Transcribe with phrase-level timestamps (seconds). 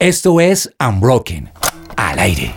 [0.00, 1.50] Esto es Unbroken,
[1.94, 2.54] al aire.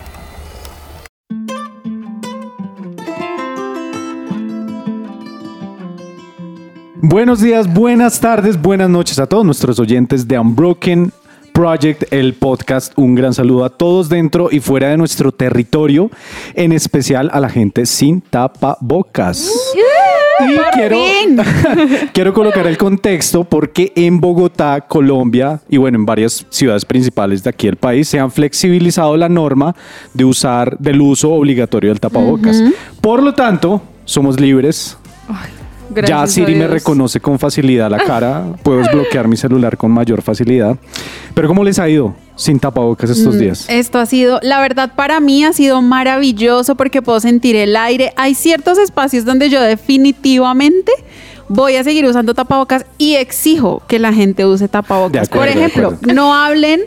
[7.02, 11.12] Buenos días, buenas tardes, buenas noches a todos nuestros oyentes de Unbroken
[11.53, 12.94] Project, el podcast.
[12.96, 16.09] Un gran saludo a todos dentro y fuera de nuestro territorio,
[16.53, 19.52] en especial a la gente sin tapabocas.
[20.40, 20.98] Y quiero,
[22.13, 27.49] quiero colocar el contexto porque en Bogotá, Colombia y bueno, en varias ciudades principales de
[27.49, 29.76] aquí del país se han flexibilizado la norma
[30.13, 32.62] de usar del uso obligatorio del tapabocas.
[32.99, 34.98] Por lo tanto, somos libres.
[35.29, 39.91] ya Gracias a Siri me reconoce con facilidad la cara, puedo desbloquear mi celular con
[39.91, 40.77] mayor facilidad.
[41.34, 43.65] Pero ¿cómo les ha ido sin tapabocas Mm, estos días?
[43.69, 48.13] Esto ha sido, la verdad para mí ha sido maravilloso porque puedo sentir el aire.
[48.15, 50.91] Hay ciertos espacios donde yo definitivamente
[51.49, 55.27] voy a seguir usando tapabocas y exijo que la gente use tapabocas.
[55.27, 56.81] Acuerdo, Por ejemplo, no hablen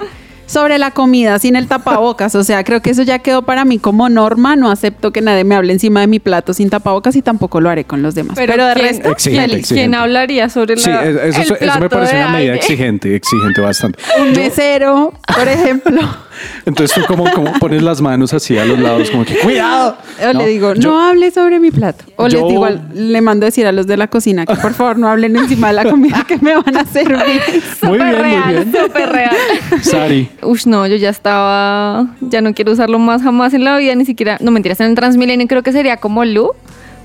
[0.46, 2.34] sobre la comida sin el tapabocas.
[2.34, 4.56] O sea, creo que eso ya quedó para mí como norma.
[4.56, 7.68] No acepto que nadie me hable encima de mi plato sin tapabocas y tampoco lo
[7.70, 8.36] haré con los demás.
[8.36, 9.74] Pero, de ¿quién- resto, Exigente, ¿quién, exigente.
[9.90, 12.52] quién hablaría sobre la, Sí, es- eso, el eso me plato parece de una medida
[12.52, 12.56] aire?
[12.64, 13.98] exigente, exigente bastante.
[14.20, 16.00] un mesero, por ejemplo.
[16.64, 19.96] Entonces tú como, como pones las manos así a los lados, como que cuidado.
[20.28, 20.38] O ¿no?
[20.40, 22.04] le digo, Yo- no hable sobre mi plato.
[22.16, 24.54] O yo- les digo, al- le mando a decir a los de la cocina que
[24.56, 27.16] por favor no hablen encima de la comida que me van a servir.
[27.82, 28.72] Muy bien, muy real, bien.
[28.84, 29.36] súper real.
[29.82, 33.94] Sari, Uy, no, yo ya estaba, ya no quiero usarlo más jamás en la vida,
[33.94, 36.52] ni siquiera, no mentiras, en el Transmilenio creo que sería como Lu,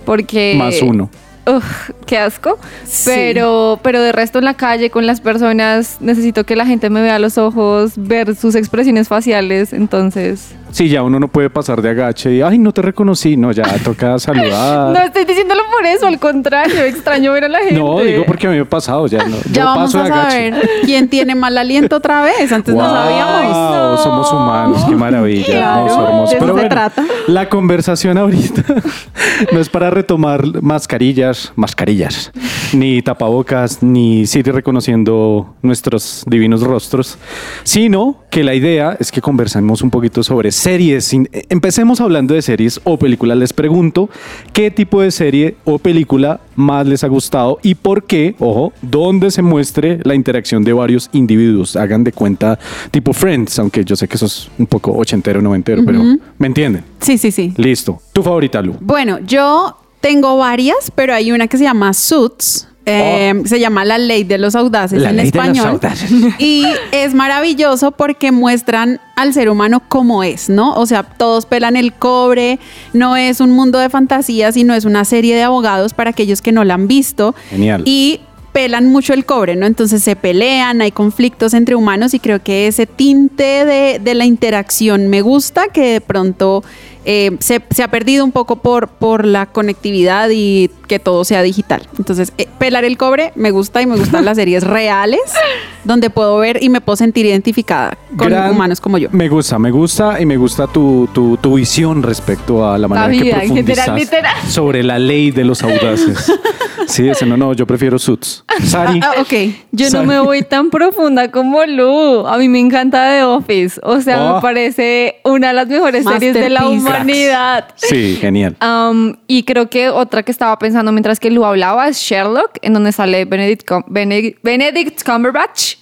[0.06, 0.56] porque...
[0.58, 1.10] más uno.
[1.46, 2.60] Uf, qué asco.
[2.86, 3.04] Sí.
[3.06, 7.02] Pero, pero de resto en la calle con las personas necesito que la gente me
[7.02, 9.74] vea los ojos, ver sus expresiones faciales.
[9.74, 13.38] Entonces, Sí, ya uno no puede pasar de agache y, ay, no te reconocí.
[13.38, 14.92] No, ya toca saludar.
[14.94, 17.76] no estoy diciéndolo por eso, al contrario, extraño ver a la gente.
[17.76, 19.24] No, digo porque a mí me ha pasado ya.
[19.26, 20.52] No, Ya vamos paso a de agache.
[20.52, 22.52] saber quién tiene mal aliento otra vez.
[22.52, 23.58] Antes no Wow, sabíamos.
[23.58, 23.98] no.
[23.98, 26.32] somos humanos, qué maravilla, Claro, hermoso, hermoso.
[26.32, 27.06] de eso Pero se bueno, trata.
[27.28, 28.64] la conversación ahorita
[29.52, 32.32] no es para retomar mascarillas, mascarillas,
[32.74, 37.18] ni tapabocas, ni Siri reconociendo nuestros divinos rostros,
[37.64, 41.06] sino que la idea es que conversemos un poquito sobre series.
[41.06, 43.38] Sin- Empecemos hablando de series o películas.
[43.38, 44.10] Les pregunto
[44.54, 49.32] qué tipo de serie o película más les ha gustado y por qué, ojo, dónde
[49.32, 51.76] se muestre la interacción de varios individuos.
[51.76, 52.60] Hagan de cuenta
[52.92, 56.02] tipo Friends, aunque yo sé que eso es un poco ochentero, noventero, pero
[56.38, 56.84] ¿me entienden?
[57.00, 57.54] Sí, sí, sí.
[57.58, 58.00] Listo.
[58.14, 58.76] Tu favorita, Lu.
[58.80, 62.68] Bueno, yo tengo varias, pero hay una que se llama Suits.
[62.86, 65.68] Eh, Se llama La Ley de los Audaces La en Ley de los español.
[65.68, 66.12] Audaces.
[66.40, 70.74] Y es maravilloso porque muestran al ser humano como es, ¿no?
[70.74, 72.60] O sea, todos pelan el cobre,
[72.94, 76.52] no es un mundo de fantasía, sino es una serie de abogados para aquellos que
[76.52, 77.36] no la han visto.
[77.50, 77.84] Genial.
[77.86, 78.22] Y
[78.52, 79.66] pelan mucho el cobre, ¿no?
[79.66, 84.26] Entonces se pelean, hay conflictos entre humanos y creo que ese tinte de, de la
[84.26, 86.64] interacción me gusta, que de pronto
[87.06, 91.42] eh, se, se ha perdido un poco por, por la conectividad y que todo sea
[91.42, 91.82] digital.
[91.98, 95.20] Entonces, eh, pelar el cobre me gusta y me gustan las series reales,
[95.84, 99.10] donde puedo ver y me puedo sentir identificada con Gran- humanos como yo.
[99.12, 103.08] Me gusta, me gusta y me gusta tu, tu, tu visión respecto a la manera
[103.08, 104.36] que vida, literal, profundizas literal.
[104.50, 106.32] sobre la ley de los audaces.
[106.88, 108.44] Sí, ese no, no, yo prefiero Suits.
[108.66, 109.00] Sari.
[109.02, 109.34] Ah, ok.
[109.72, 110.06] Yo Sari.
[110.06, 112.28] no me voy tan profunda como Lu.
[112.28, 113.80] A mí me encanta The Office.
[113.84, 114.36] O sea, Oh.
[114.36, 116.91] me parece una de las mejores series de la Masterpiece.
[116.96, 117.68] Humanidad.
[117.76, 118.56] Sí, genial.
[118.62, 122.74] Um, y creo que otra que estaba pensando mientras que Lu hablaba es Sherlock, en
[122.74, 125.76] donde sale Benedict, Cum- Benedict, Benedict Cumberbatch.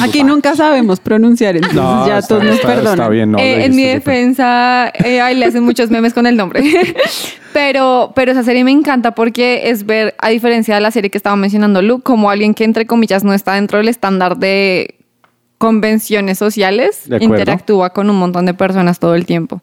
[0.00, 2.92] Aquí nunca sabemos pronunciar, entonces No, ya está- todos nos está- perdonan.
[2.94, 3.38] Está bien, no.
[3.38, 6.62] Eh, lo en mi defensa, eh, ay, le hacen muchos memes con el nombre.
[7.52, 11.18] pero, pero esa serie me encanta porque es ver, a diferencia de la serie que
[11.18, 14.94] estaba mencionando Lu, como alguien que entre comillas no está dentro del estándar de
[15.58, 19.60] convenciones sociales, interactúa con un montón de personas todo el tiempo.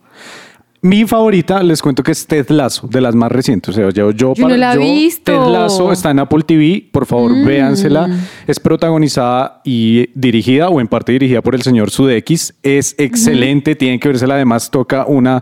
[0.85, 3.69] Mi favorita, les cuento que es Ted Lasso, de las más recientes.
[3.69, 5.31] O sea, yo, yo, Yo no la he visto.
[5.31, 7.44] Ted Lasso está en Apple TV, por favor, Mm.
[7.44, 8.07] véansela.
[8.46, 12.53] Es protagonizada y dirigida, o en parte dirigida por el señor Sudeikis.
[12.61, 14.35] Es excelente, tienen que vérsela.
[14.35, 15.41] Además, toca una,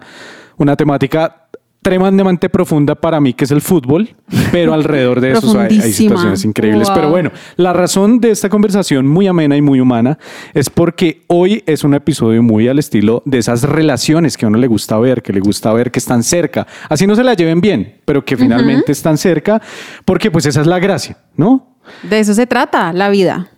[0.55, 1.42] una temática
[1.83, 4.15] tremendamente profunda para mí, que es el fútbol,
[4.51, 6.87] pero alrededor de eso hay, situaciones increíbles.
[6.87, 6.95] Wow.
[6.95, 10.17] Pero bueno, la razón de esta conversación muy amena y muy humana
[10.53, 14.57] es porque hoy es un episodio muy al estilo de esas relaciones que a uno
[14.57, 16.65] le gusta ver, que le gusta ver que están cerca.
[16.89, 19.61] Así no se la lleven bien, pero que finalmente están cerca,
[20.05, 21.73] porque pues esa es la gracia, ¿no?
[22.03, 23.49] De eso se trata la vida.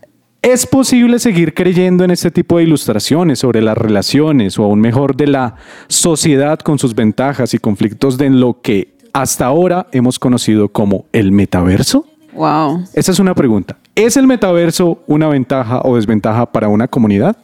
[0.46, 5.16] ¿Es posible seguir creyendo en este tipo de ilustraciones sobre las relaciones o aún mejor
[5.16, 5.56] de la
[5.88, 11.32] sociedad con sus ventajas y conflictos de lo que hasta ahora hemos conocido como el
[11.32, 12.06] metaverso?
[12.36, 12.84] Wow.
[12.94, 13.80] Esa es una pregunta.
[13.96, 17.36] ¿Es el metaverso una ventaja o desventaja para una comunidad?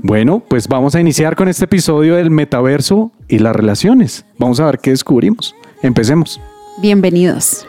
[0.00, 4.24] Bueno, pues vamos a iniciar con este episodio del metaverso y las relaciones.
[4.38, 5.52] Vamos a ver qué descubrimos.
[5.82, 6.40] Empecemos.
[6.80, 7.66] Bienvenidos.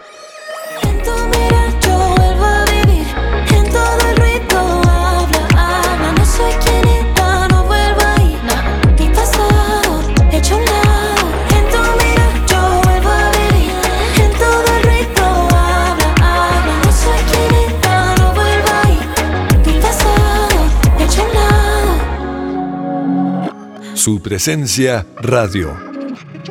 [24.05, 25.73] Su presencia radio.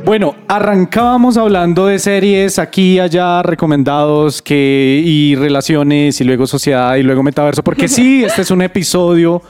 [0.04, 6.96] Bueno, arrancábamos hablando de series aquí y allá, recomendados que, y relaciones, y luego sociedad,
[6.96, 9.40] y luego metaverso, porque sí, este es un episodio,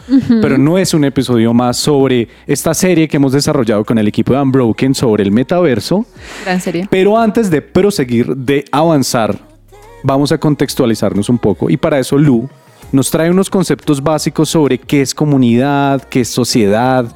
[0.43, 4.35] pero no es un episodio más sobre esta serie que hemos desarrollado con el equipo
[4.35, 6.05] de Unbroken sobre el metaverso.
[6.45, 6.87] Gran serie.
[6.91, 9.35] Pero antes de proseguir, de avanzar,
[10.03, 11.71] vamos a contextualizarnos un poco.
[11.71, 12.51] Y para eso Lu
[12.93, 17.07] nos trae unos conceptos básicos sobre qué es comunidad, qué es sociedad,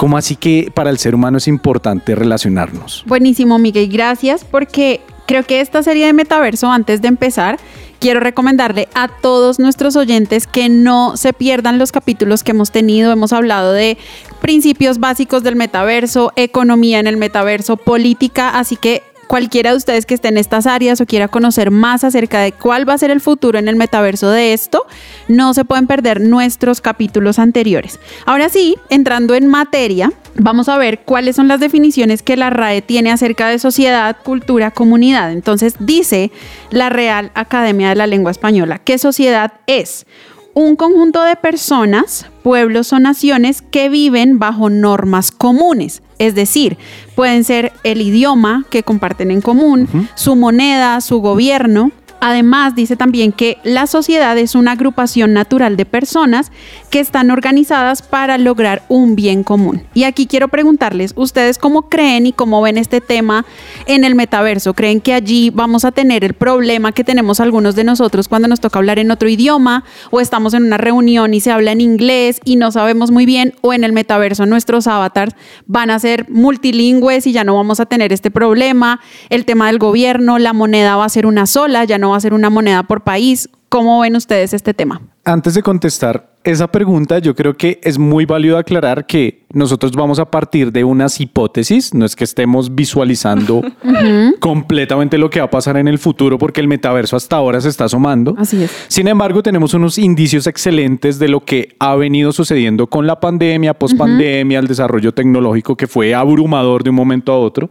[0.00, 3.04] cómo así que para el ser humano es importante relacionarnos.
[3.06, 7.58] Buenísimo, Miguel, gracias, porque creo que esta serie de Metaverso, antes de empezar,
[7.98, 13.12] quiero recomendarle a todos nuestros oyentes que no se pierdan los capítulos que hemos tenido.
[13.12, 13.98] Hemos hablado de
[14.40, 20.14] principios básicos del metaverso, economía en el metaverso, política, así que cualquiera de ustedes que
[20.14, 23.20] esté en estas áreas o quiera conocer más acerca de cuál va a ser el
[23.20, 24.88] futuro en el metaverso de esto,
[25.28, 28.00] no se pueden perder nuestros capítulos anteriores.
[28.26, 32.82] Ahora sí, entrando en materia, vamos a ver cuáles son las definiciones que la RAE
[32.82, 35.30] tiene acerca de sociedad, cultura, comunidad.
[35.30, 36.32] Entonces dice
[36.70, 40.06] la Real Academia de la Lengua Española que sociedad es
[40.54, 46.02] un conjunto de personas, pueblos o naciones que viven bajo normas comunes.
[46.18, 46.76] Es decir,
[47.14, 51.92] pueden ser el idioma que comparten en común, su moneda, su gobierno.
[52.20, 56.52] Además, dice también que la sociedad es una agrupación natural de personas
[56.90, 59.82] que están organizadas para lograr un bien común.
[59.94, 63.46] Y aquí quiero preguntarles, ¿ustedes cómo creen y cómo ven este tema
[63.86, 64.74] en el metaverso?
[64.74, 68.60] ¿Creen que allí vamos a tener el problema que tenemos algunos de nosotros cuando nos
[68.60, 72.40] toca hablar en otro idioma o estamos en una reunión y se habla en inglés
[72.44, 75.34] y no sabemos muy bien o en el metaverso nuestros avatars
[75.66, 79.00] van a ser multilingües y ya no vamos a tener este problema?
[79.30, 82.20] El tema del gobierno, la moneda va a ser una sola, ya no va a
[82.34, 83.48] una moneda por país.
[83.68, 85.00] ¿Cómo ven ustedes este tema?
[85.24, 90.18] Antes de contestar esa pregunta, yo creo que es muy válido aclarar que nosotros vamos
[90.18, 93.62] a partir de unas hipótesis, no es que estemos visualizando
[94.40, 97.68] completamente lo que va a pasar en el futuro, porque el metaverso hasta ahora se
[97.68, 98.36] está asomando.
[98.38, 98.70] Así es.
[98.88, 103.74] Sin embargo, tenemos unos indicios excelentes de lo que ha venido sucediendo con la pandemia,
[103.74, 107.68] pospandemia, el desarrollo tecnológico que fue abrumador de un momento a otro,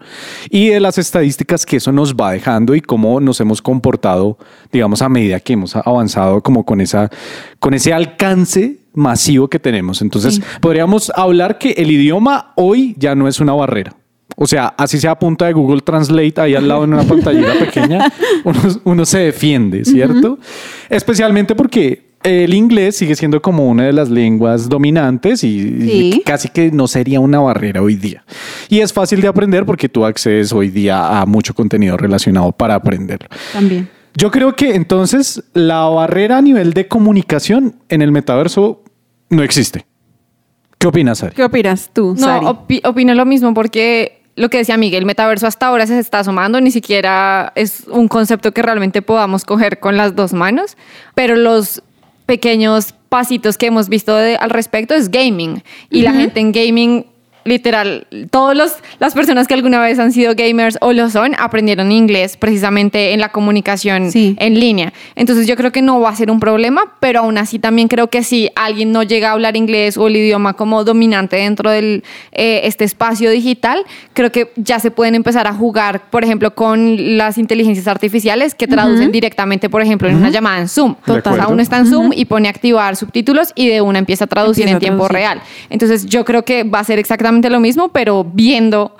[0.50, 4.38] y de las estadísticas que eso nos va dejando y cómo nos hemos comportado,
[4.72, 7.10] digamos, a medida que hemos avanzado como con, esa,
[7.59, 10.01] con ese alcance masivo que tenemos.
[10.01, 13.95] Entonces, podríamos hablar que el idioma hoy ya no es una barrera.
[14.36, 17.53] O sea, así sea a punta de Google Translate ahí al lado en una pantallita
[17.59, 18.12] pequeña,
[18.44, 20.39] uno, uno se defiende, ¿cierto?
[20.89, 26.50] Especialmente porque el inglés sigue siendo como una de las lenguas dominantes y, y casi
[26.50, 28.24] que no sería una barrera hoy día.
[28.68, 32.75] Y es fácil de aprender porque tú accedes hoy día a mucho contenido relacionado para
[32.75, 33.27] aprenderlo.
[33.53, 33.89] También.
[34.15, 38.84] Yo creo que entonces la barrera a nivel de comunicación en el metaverso
[39.29, 39.86] no existe.
[40.77, 41.36] ¿Qué opinas, Ari?
[41.36, 42.45] ¿Qué opinas tú, No, Sari?
[42.45, 46.19] opi- opino lo mismo porque lo que decía Miguel, el metaverso hasta ahora se está
[46.19, 50.77] asomando, ni siquiera es un concepto que realmente podamos coger con las dos manos,
[51.15, 51.84] pero los
[52.25, 57.05] pequeños pasitos que hemos visto de- al respecto es gaming y la gente en gaming
[57.46, 62.38] literal, todas las personas que alguna vez han sido gamers o lo son, aprendieron inglés
[62.38, 64.36] precisamente en la comunicación Sí.
[64.39, 64.93] en línea.
[65.15, 68.10] Entonces yo creo que no va a ser un problema, pero aún así también creo
[68.10, 72.03] que si alguien no llega a hablar inglés o el idioma como dominante dentro de
[72.31, 77.38] este espacio digital, creo que ya se pueden empezar a jugar, por ejemplo, con las
[77.38, 80.96] inteligencias artificiales que traducen directamente, por ejemplo, en una llamada en Zoom.
[81.05, 84.63] Total, uno está en Zoom y pone activar subtítulos y de una empieza a traducir
[84.63, 85.15] Empieza en a tiempo traducir.
[85.39, 85.41] real.
[85.69, 88.91] Entonces yo creo que va a ser exactamente lo mismo, pero viendo,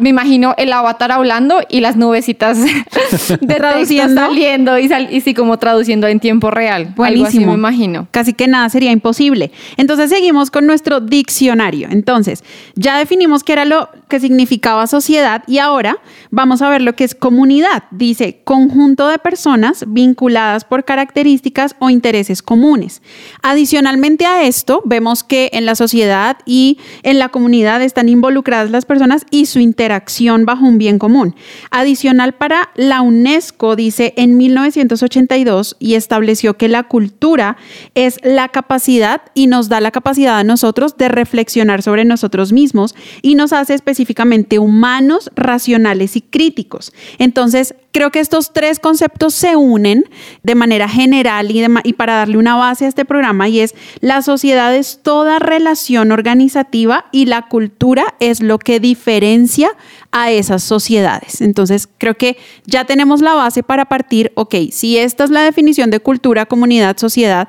[0.00, 2.58] me imagino el avatar hablando y las nubecitas
[3.40, 4.20] de Traduciendo.
[4.20, 6.82] saliendo y, sal- y sí como traduciendo en tiempo real.
[6.82, 7.46] Algo así Buenísimo.
[7.52, 8.08] me imagino.
[8.10, 9.50] Casi que nada sería imposible.
[9.76, 11.88] Entonces seguimos con nuestro diccionario.
[11.90, 15.98] Entonces, ya definimos qué era lo que significaba sociedad y ahora
[16.30, 17.84] vamos a ver lo que es comunidad.
[17.90, 23.02] Dice conjunto de personas vinculadas por características o intereses comunes.
[23.42, 28.84] Adicionalmente a esto, vemos que en la sociedad y en la comunidad están involucradas las
[28.84, 31.34] personas y su interés interacción bajo un bien común.
[31.70, 37.56] Adicional para la UNESCO dice en 1982 y estableció que la cultura
[37.94, 42.94] es la capacidad y nos da la capacidad a nosotros de reflexionar sobre nosotros mismos
[43.22, 46.92] y nos hace específicamente humanos, racionales y críticos.
[47.18, 50.04] Entonces, creo que estos tres conceptos se unen
[50.42, 54.74] de manera general y, para darle una base a este programa y es la sociedad
[54.74, 59.70] es toda relación organizativa y la cultura es lo que diferencia
[60.12, 61.40] a esas sociedades.
[61.40, 65.90] Entonces, creo que ya tenemos la base para partir, ok, si esta es la definición
[65.90, 67.48] de cultura, comunidad, sociedad,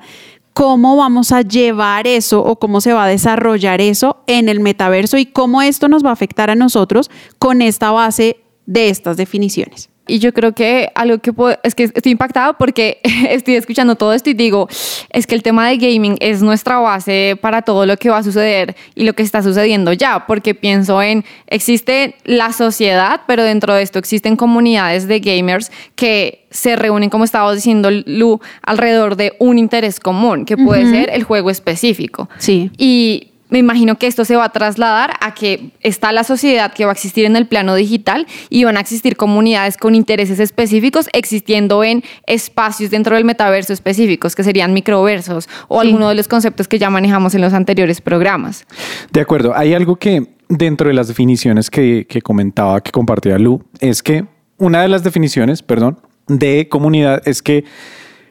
[0.54, 5.18] cómo vamos a llevar eso o cómo se va a desarrollar eso en el metaverso
[5.18, 9.90] y cómo esto nos va a afectar a nosotros con esta base de estas definiciones.
[10.10, 13.00] Y yo creo que algo que puedo, es que estoy impactada porque
[13.30, 14.68] estoy escuchando todo esto y digo,
[15.12, 18.24] es que el tema de gaming es nuestra base para todo lo que va a
[18.24, 23.74] suceder y lo que está sucediendo ya, porque pienso en, existe la sociedad, pero dentro
[23.74, 29.36] de esto existen comunidades de gamers que se reúnen, como estaba diciendo Lu, alrededor de
[29.40, 32.28] un interés común, que puede ser el juego específico.
[32.40, 32.72] Sí.
[32.78, 36.86] Y me imagino que esto se va a trasladar a que está la sociedad que
[36.86, 41.10] va a existir en el plano digital y van a existir comunidades con intereses específicos
[41.14, 45.88] existiendo en espacios dentro del metaverso específicos, que serían microversos o Sí.
[45.88, 48.66] alguno de los conceptos que ya manejamos en los anteriores programas.
[49.12, 53.64] De acuerdo, hay algo que dentro de las definiciones que, que comentaba, que compartía Lu,
[53.80, 54.26] es que
[54.58, 57.64] una de las definiciones, perdón, de comunidad es que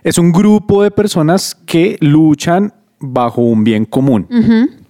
[0.04, 4.26] es un grupo de personas que luchan bajo un bien común,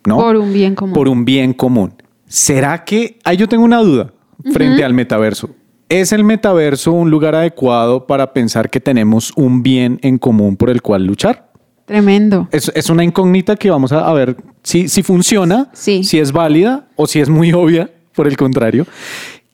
[0.09, 0.17] ¿no?
[0.17, 0.95] Por un bien común.
[0.95, 1.95] Por un bien común.
[2.27, 4.13] ¿Será que, ahí yo tengo una duda
[4.53, 5.51] frente al metaverso?
[5.89, 10.69] ¿Es el metaverso un lugar adecuado para pensar que tenemos un bien en común por
[10.69, 11.51] el cual luchar?
[11.87, 12.49] Tremendo.
[12.53, 16.05] Es, es una incógnita que vamos a, a ver si, si funciona, Sí.
[16.05, 18.87] si es válida o si es muy obvia, por el contrario.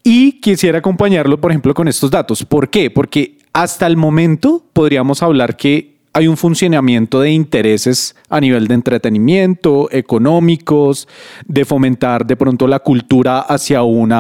[0.02, 2.44] Y quisiera acompañarlo, por ejemplo, con estos datos.
[2.44, 2.90] ¿Por qué?
[2.90, 8.74] Porque hasta el momento podríamos hablar que hay un funcionamiento de intereses a nivel de
[8.74, 11.08] entretenimiento, económicos,
[11.46, 14.12] de fomentar de pronto la cultura hacia un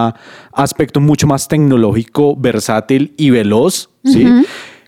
[0.52, 4.26] aspecto mucho más tecnológico, versátil y veloz, ¿sí?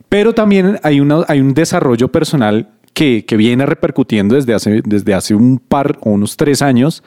[0.09, 5.15] Pero también hay, una, hay un desarrollo personal que, que viene repercutiendo desde hace, desde
[5.15, 7.05] hace un par o unos tres años,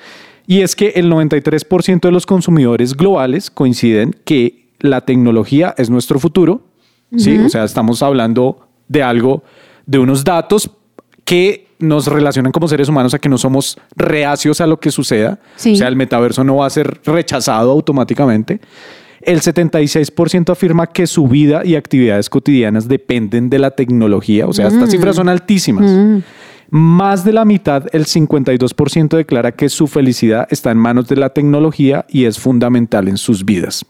[0.48, 6.20] y es que el 93% de los consumidores globales coinciden que la tecnología es nuestro
[6.20, 6.62] futuro,
[7.18, 7.38] ¿sí?
[7.38, 9.44] O sea, estamos hablando de algo,
[9.90, 10.70] de unos datos
[11.26, 15.40] que nos relacionan como seres humanos a que no somos reacios a lo que suceda.
[15.56, 15.74] Sí.
[15.74, 18.60] O sea, el metaverso no va a ser rechazado automáticamente.
[19.22, 24.46] El 76% afirma que su vida y actividades cotidianas dependen de la tecnología.
[24.46, 26.24] O sea, estas cifras son altísimas.
[26.70, 31.30] Más de la mitad, el 52% declara que su felicidad está en manos de la
[31.30, 33.84] tecnología y es fundamental en sus vidas.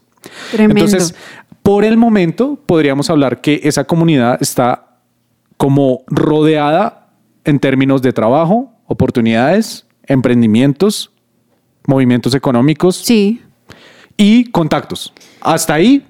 [0.50, 0.82] Tremendo.
[0.82, 1.14] Entonces,
[1.62, 4.89] por el momento, podríamos hablar que esa comunidad está
[5.60, 7.10] como rodeada
[7.44, 11.12] en términos de trabajo, oportunidades, emprendimientos,
[11.86, 13.42] movimientos económicos sí.
[14.16, 15.12] y contactos.
[15.42, 16.06] Hasta ahí,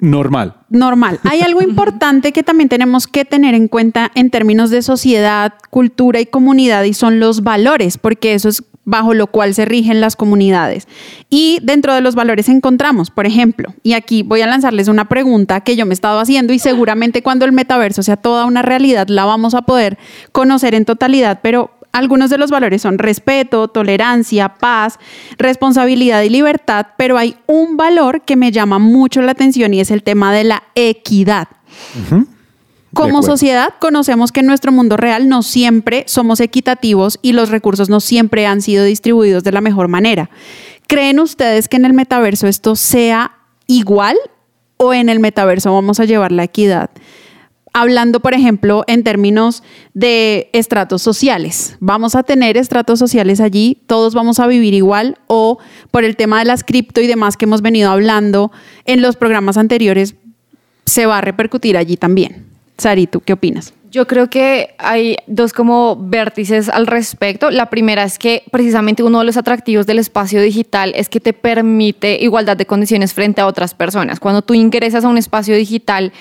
[0.00, 0.54] normal.
[0.70, 1.20] normal.
[1.24, 6.20] Hay algo importante que también tenemos que tener en cuenta en términos de sociedad, cultura
[6.20, 10.16] y comunidad y son los valores, porque eso es bajo lo cual se rigen las
[10.16, 10.86] comunidades.
[11.30, 15.60] Y dentro de los valores encontramos, por ejemplo, y aquí voy a lanzarles una pregunta
[15.60, 19.08] que yo me he estado haciendo y seguramente cuando el metaverso sea toda una realidad
[19.08, 19.98] la vamos a poder
[20.32, 24.98] conocer en totalidad, pero algunos de los valores son respeto, tolerancia, paz,
[25.38, 29.92] responsabilidad y libertad, pero hay un valor que me llama mucho la atención y es
[29.92, 31.46] el tema de la equidad.
[32.92, 37.88] Como sociedad conocemos que en nuestro mundo real no siempre somos equitativos y los recursos
[37.88, 40.30] no siempre han sido distribuidos de la mejor manera.
[40.88, 43.36] ¿Creen ustedes que en el metaverso esto sea
[43.68, 44.16] igual
[44.78, 46.90] o en el metaverso vamos a llevar la equidad?
[47.76, 49.64] Hablando, por ejemplo, en términos
[49.94, 51.76] de estratos sociales.
[51.80, 53.82] ¿Vamos a tener estratos sociales allí?
[53.88, 55.18] ¿Todos vamos a vivir igual?
[55.26, 55.58] ¿O
[55.90, 58.52] por el tema de las cripto y demás que hemos venido hablando
[58.84, 60.14] en los programas anteriores,
[60.86, 62.46] se va a repercutir allí también?
[62.78, 63.74] Sari, ¿tú qué opinas?
[63.90, 67.50] Yo creo que hay dos como vértices al respecto.
[67.50, 71.32] La primera es que precisamente uno de los atractivos del espacio digital es que te
[71.32, 74.20] permite igualdad de condiciones frente a otras personas.
[74.20, 76.12] Cuando tú ingresas a un espacio digital,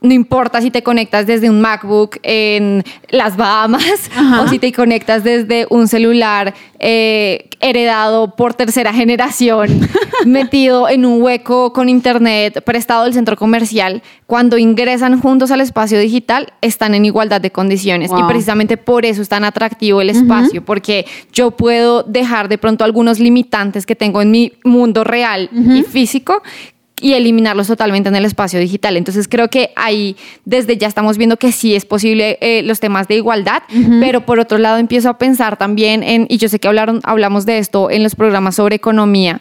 [0.00, 4.42] no importa si te conectas desde un MacBook en las Bahamas Ajá.
[4.42, 9.88] o si te conectas desde un celular eh, heredado por tercera generación,
[10.26, 15.98] metido en un hueco con internet prestado del centro comercial, cuando ingresan juntos al espacio
[15.98, 18.10] digital, están en igualdad de condiciones.
[18.16, 22.84] Y precisamente por eso es tan atractivo el espacio, porque yo puedo dejar de pronto
[22.84, 26.42] algunos limitantes que tengo en mi mundo real y físico
[27.00, 28.96] y eliminarlos totalmente en el espacio digital.
[28.96, 33.08] Entonces creo que ahí desde ya estamos viendo que sí es posible eh, los temas
[33.08, 33.62] de igualdad,
[34.00, 37.46] pero por otro lado empiezo a pensar también en, y yo sé que hablaron, hablamos
[37.46, 39.40] de esto en los programas sobre economía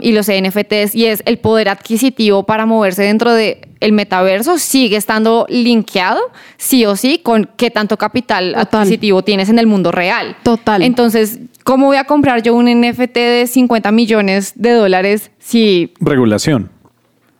[0.00, 4.96] y los NFTs, y es el poder adquisitivo para moverse dentro de el metaverso sigue
[4.96, 6.20] estando linkeado
[6.56, 8.80] sí o sí con qué tanto capital Total.
[8.80, 10.36] adquisitivo tienes en el mundo real.
[10.42, 10.82] Total.
[10.82, 16.70] Entonces, ¿cómo voy a comprar yo un NFT de 50 millones de dólares si Regulación.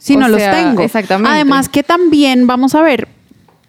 [0.05, 0.83] Si O no sea, los tengo.
[0.83, 1.31] exactamente.
[1.31, 3.09] Además que también vamos a ver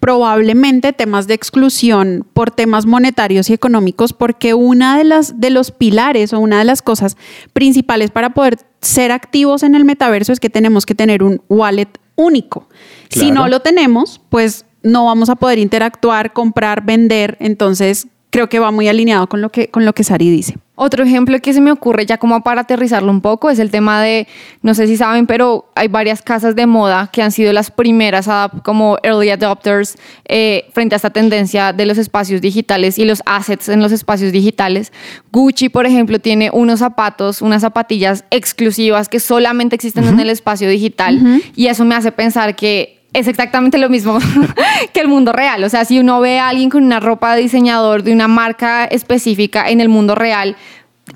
[0.01, 5.72] probablemente temas de exclusión por temas monetarios y económicos porque una de las de los
[5.72, 7.15] pilares o una de las cosas
[7.54, 11.88] principales para poder ser activos en el metaverso es que tenemos que tener un wallet
[12.18, 12.68] único.
[13.10, 18.60] Si no lo tenemos, pues no vamos a poder interactuar, comprar, vender, entonces creo que
[18.60, 20.58] va muy alineado con lo que con lo que Sari dice.
[20.75, 24.01] Otro ejemplo que se me ocurre ya como para aterrizarlo un poco es el tema
[24.01, 24.27] de,
[24.62, 28.29] no sé si saben, pero hay varias casas de moda que han sido las primeras
[28.63, 33.70] como early adopters eh, frente a esta tendencia de los espacios digitales y los assets
[33.70, 34.91] en los espacios digitales.
[35.32, 40.70] Gucci, por ejemplo, tiene unos zapatos, unas zapatillas exclusivas que solamente existen en el espacio
[40.70, 44.19] digital y eso me hace pensar que es exactamente lo mismo
[44.93, 45.63] que el mundo real.
[45.63, 48.86] O sea, si uno ve a alguien con una ropa de diseñador de una marca
[48.86, 50.55] específica en el mundo real,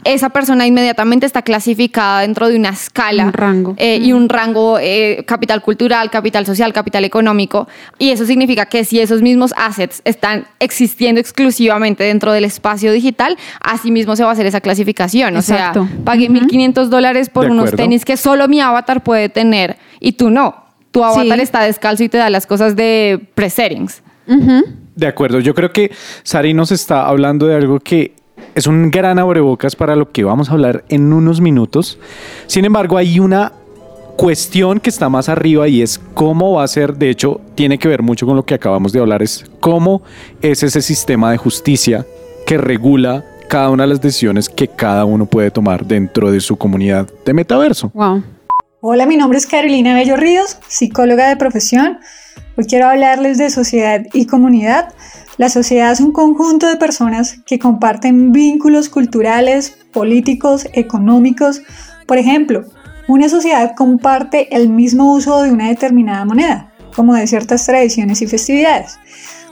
[0.03, 3.73] esa persona inmediatamente está clasificada dentro de una escala Un rango.
[3.77, 7.67] eh, y un rango eh, capital cultural, capital social, capital económico.
[7.97, 13.35] Y eso significa que si esos mismos assets están existiendo exclusivamente dentro del espacio digital,
[13.61, 15.35] así mismo se va a hacer esa clasificación.
[15.35, 15.87] O Exacto.
[15.87, 17.83] sea, pagué 1.500 dólares por De unos acuerdo.
[17.83, 20.68] tenis que solo mi avatar puede tener y tú no.
[20.91, 21.41] Tu avatar Sí.
[21.43, 24.01] está descalzo y te da las cosas de pre-settings.
[24.95, 25.91] De acuerdo, yo creo que
[26.23, 28.13] Sari nos está hablando de algo que
[28.55, 31.97] es un gran abrebocas para lo que vamos a hablar en unos minutos.
[32.47, 33.53] Sin embargo, hay una
[34.17, 37.87] cuestión que está más arriba y es cómo va a ser, de hecho, tiene que
[37.87, 40.01] ver mucho con lo que acabamos de hablar, es cómo
[40.41, 42.05] es ese sistema de justicia
[42.45, 46.57] que regula cada una de las decisiones que cada uno puede tomar dentro de su
[46.57, 47.91] comunidad de metaverso.
[47.93, 48.21] Wow.
[48.81, 51.99] Hola, mi nombre es Carolina Bello Ríos, psicóloga de profesión.
[52.55, 54.93] Hoy quiero hablarles de sociedad y comunidad.
[55.37, 61.61] La sociedad es un conjunto de personas que comparten vínculos culturales, políticos, económicos.
[62.07, 62.63] Por ejemplo,
[63.09, 68.27] una sociedad comparte el mismo uso de una determinada moneda, como de ciertas tradiciones y
[68.27, 68.97] festividades.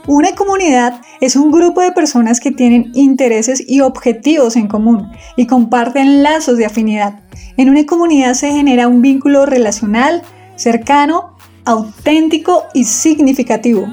[0.08, 5.46] Una comunidad es un grupo de personas que tienen intereses y objetivos en común y
[5.46, 7.20] comparten lazos de afinidad.
[7.58, 10.22] En una comunidad se genera un vínculo relacional,
[10.56, 13.86] cercano, auténtico y significativo.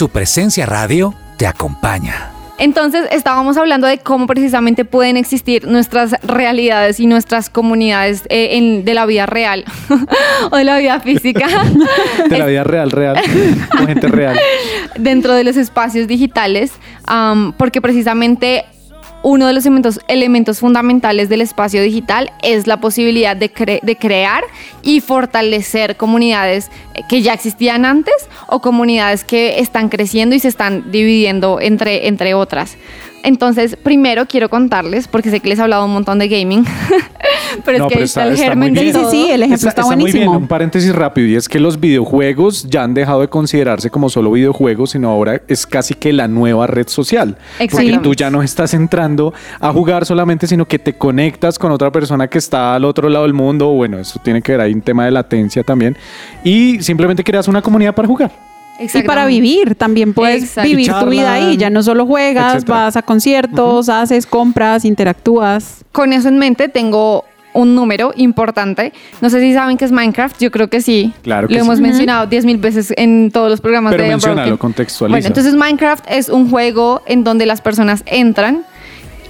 [0.00, 2.30] Su presencia radio te acompaña.
[2.56, 8.86] Entonces estábamos hablando de cómo precisamente pueden existir nuestras realidades y nuestras comunidades eh, en-
[8.86, 9.66] de la vida real
[10.50, 11.46] o de la vida física
[12.30, 13.20] De la vida real, real,
[13.76, 14.40] con gente real.
[14.96, 16.72] dentro de los espacios digitales,
[17.58, 18.64] porque precisamente
[19.22, 19.66] uno de los
[20.08, 24.44] elementos, fundamentales del espacio digital es la posibilidad de, de crear
[24.82, 26.70] y fortalecer comunidades
[27.08, 28.14] que ya existían antes
[28.46, 32.76] o comunidades que están creciendo y se están dividiendo entre, entre otras.
[33.22, 36.64] Entonces, primero quiero contarles, porque sé que les he hablado un montón de gaming,
[37.64, 38.94] pero No, es que pero ahí está- está el está germen muy de bien.
[38.94, 40.28] Sí, sí, el ejemplo está, muy bien.
[40.28, 44.32] Un paréntesis rápido y es que los videojuegos ya han dejado de considerarse como solo
[44.32, 47.36] videojuegos, sino ahora es casi que la nueva red social.
[47.70, 51.90] Porque tú ya no estás entrando a jugar solamente, sino que te conectas con otra
[51.92, 53.68] persona que está al otro lado del mundo.
[53.68, 55.96] Bueno, eso tiene que ver ahí un tema de latencia también.
[56.42, 58.30] Y simplemente creas una comunidad para jugar.
[58.80, 60.68] Y para vivir, también puedes Exacto.
[60.68, 61.56] vivir tu vida ahí.
[61.56, 62.78] Ya no solo juegas, etcétera.
[62.78, 65.84] vas a conciertos, haces compras, interactúas.
[65.92, 68.92] Con eso en mente tengo un número importante.
[69.20, 71.12] No sé si saben qué es Minecraft, yo creo que sí.
[71.22, 71.66] Claro que Lo sí.
[71.66, 74.56] hemos mencionado 10 mil veces en todos los programas Pero de Unbroken.
[74.56, 75.14] contextualiza.
[75.16, 78.62] Bueno, entonces Minecraft es un juego en donde las personas entran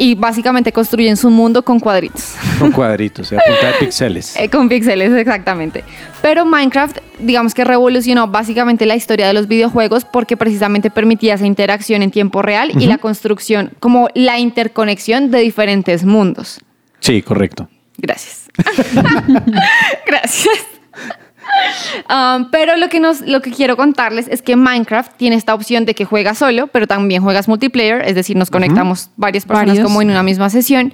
[0.00, 2.34] y básicamente construyen su mundo con cuadritos.
[2.58, 4.34] Con cuadritos, a punta de píxeles.
[4.34, 5.84] Eh, con píxeles, exactamente.
[6.22, 11.46] Pero Minecraft, digamos que revolucionó básicamente la historia de los videojuegos porque precisamente permitía esa
[11.46, 16.60] interacción en tiempo real y la construcción, como la interconexión de diferentes mundos.
[17.00, 17.68] Sí, correcto.
[17.98, 18.48] Gracias.
[20.06, 20.79] Gracias.
[22.10, 25.84] Um, pero lo que, nos, lo que quiero contarles es que Minecraft tiene esta opción
[25.84, 29.86] de que juegas solo, pero también juegas multiplayer, es decir, nos conectamos varias personas Varios.
[29.86, 30.92] como en una misma sesión.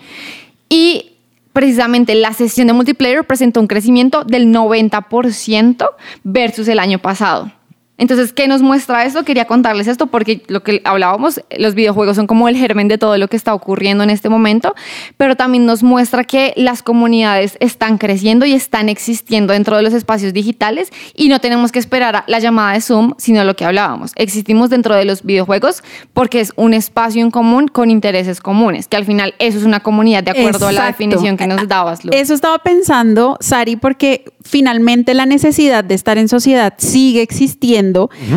[0.69, 1.13] Y
[1.55, 5.89] precisamente la sesión de multiplayer presentó un crecimiento del 90%
[6.23, 7.51] versus el año pasado.
[7.99, 9.25] Entonces, ¿qué nos muestra esto?
[9.25, 13.17] Quería contarles esto porque lo que hablábamos, los videojuegos son como el germen de todo
[13.17, 14.75] lo que está ocurriendo en este momento,
[15.17, 19.95] pero también nos muestra que las comunidades están creciendo y están existiendo dentro de los
[19.95, 23.65] espacios digitales y no tenemos que esperar a la llamada de Zoom, sino lo que
[23.65, 24.13] hablábamos.
[24.17, 25.83] Existimos dentro de los videojuegos
[26.13, 29.81] porque es un espacio en común con intereses comunes, que al final eso es una
[29.81, 30.99] comunidad de acuerdo a la Exacto.
[30.99, 32.11] definición que nos dabas, Lu.
[32.13, 37.86] Eso estaba pensando, Sari, porque finalmente la necesidad de estar en sociedad sigue existiendo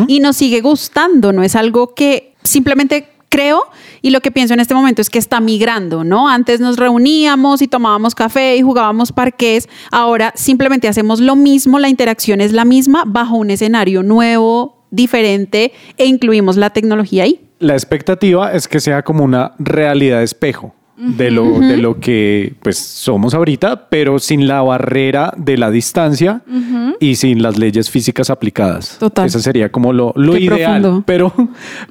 [0.06, 3.64] y nos sigue gustando, no es algo que simplemente creo
[4.02, 6.28] y lo que pienso en este momento es que está migrando, ¿no?
[6.28, 11.88] Antes nos reuníamos y tomábamos café y jugábamos parques, ahora simplemente hacemos lo mismo, la
[11.88, 17.40] interacción es la misma bajo un escenario nuevo, diferente e incluimos la tecnología ahí.
[17.60, 22.78] La expectativa es que sea como una realidad espejo de lo, de lo que pues
[22.78, 26.42] somos ahorita, pero sin la barrera de la distancia
[27.00, 28.98] y sin las leyes físicas aplicadas.
[28.98, 29.26] Total.
[29.26, 30.82] Eso sería como lo, lo Qué ideal.
[30.82, 31.02] profundo.
[31.06, 31.32] Pero,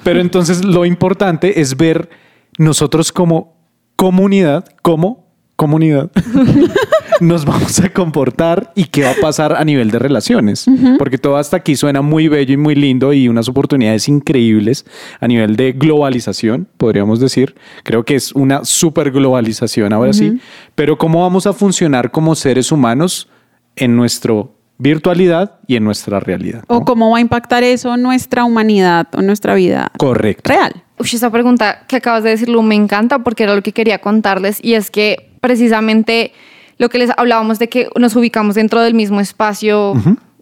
[0.04, 2.10] pero entonces lo importante es ver
[2.58, 3.58] nosotros como
[3.96, 5.29] comunidad, como
[5.60, 6.10] comunidad,
[7.20, 10.66] nos vamos a comportar y qué va a pasar a nivel de relaciones.
[10.98, 14.86] Porque todo hasta aquí suena muy bello y muy lindo y unas oportunidades increíbles
[15.20, 17.56] a nivel de globalización, podríamos decir.
[17.84, 20.40] Creo que es una super globalización ahora sí.
[20.76, 23.28] Pero cómo vamos a funcionar como seres humanos
[23.76, 24.46] en nuestra
[24.78, 26.64] virtualidad y en nuestra realidad.
[26.68, 30.50] O cómo va a impactar eso nuestra humanidad o nuestra vida Correcto.
[30.50, 30.84] real.
[30.98, 34.00] Uy, esa pregunta que acabas de decir, Lu, me encanta porque era lo que quería
[34.00, 36.34] contarles y es que precisamente
[36.78, 39.94] lo que les hablábamos de que nos ubicamos dentro del mismo espacio,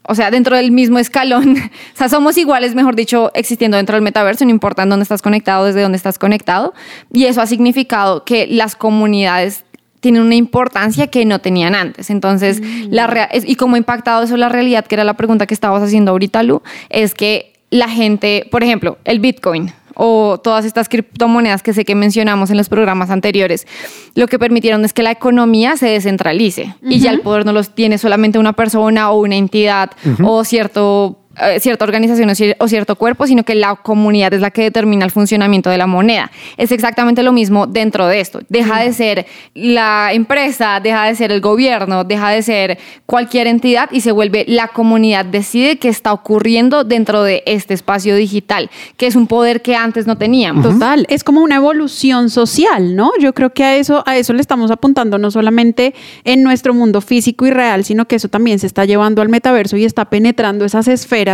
[0.09, 1.57] o sea, dentro del mismo escalón,
[1.93, 5.21] o sea, somos iguales, mejor dicho, existiendo dentro del metaverso, no importa en dónde estás
[5.21, 6.73] conectado, desde dónde estás conectado,
[7.11, 9.63] y eso ha significado que las comunidades
[9.99, 12.11] tienen una importancia que no tenían antes.
[12.11, 15.47] Entonces, la rea- es- y cómo ha impactado eso la realidad, que era la pregunta
[15.47, 20.63] que estabas haciendo ahorita, Lu, es que la gente, por ejemplo, el Bitcoin o todas
[20.63, 23.67] estas criptomonedas que sé que mencionamos en los programas anteriores,
[24.15, 26.75] lo que permitieron es que la economía se descentralice.
[26.81, 29.91] Y ya el poder no los tiene solamente una persona o una entidad
[30.23, 31.26] o cierto
[31.59, 35.69] cierta organización o cierto cuerpo, sino que la comunidad es la que determina el funcionamiento
[35.69, 36.31] de la moneda.
[36.57, 38.39] Es exactamente lo mismo dentro de esto.
[38.49, 43.89] Deja de ser la empresa, deja de ser el gobierno, deja de ser cualquier entidad
[43.91, 49.07] y se vuelve la comunidad decide qué está ocurriendo dentro de este espacio digital, que
[49.07, 50.63] es un poder que antes no teníamos.
[50.63, 53.11] Total, es como una evolución social, ¿no?
[53.19, 57.01] Yo creo que a eso, a eso le estamos apuntando no solamente en nuestro mundo
[57.01, 60.65] físico y real, sino que eso también se está llevando al metaverso y está penetrando
[60.65, 61.26] esas esferas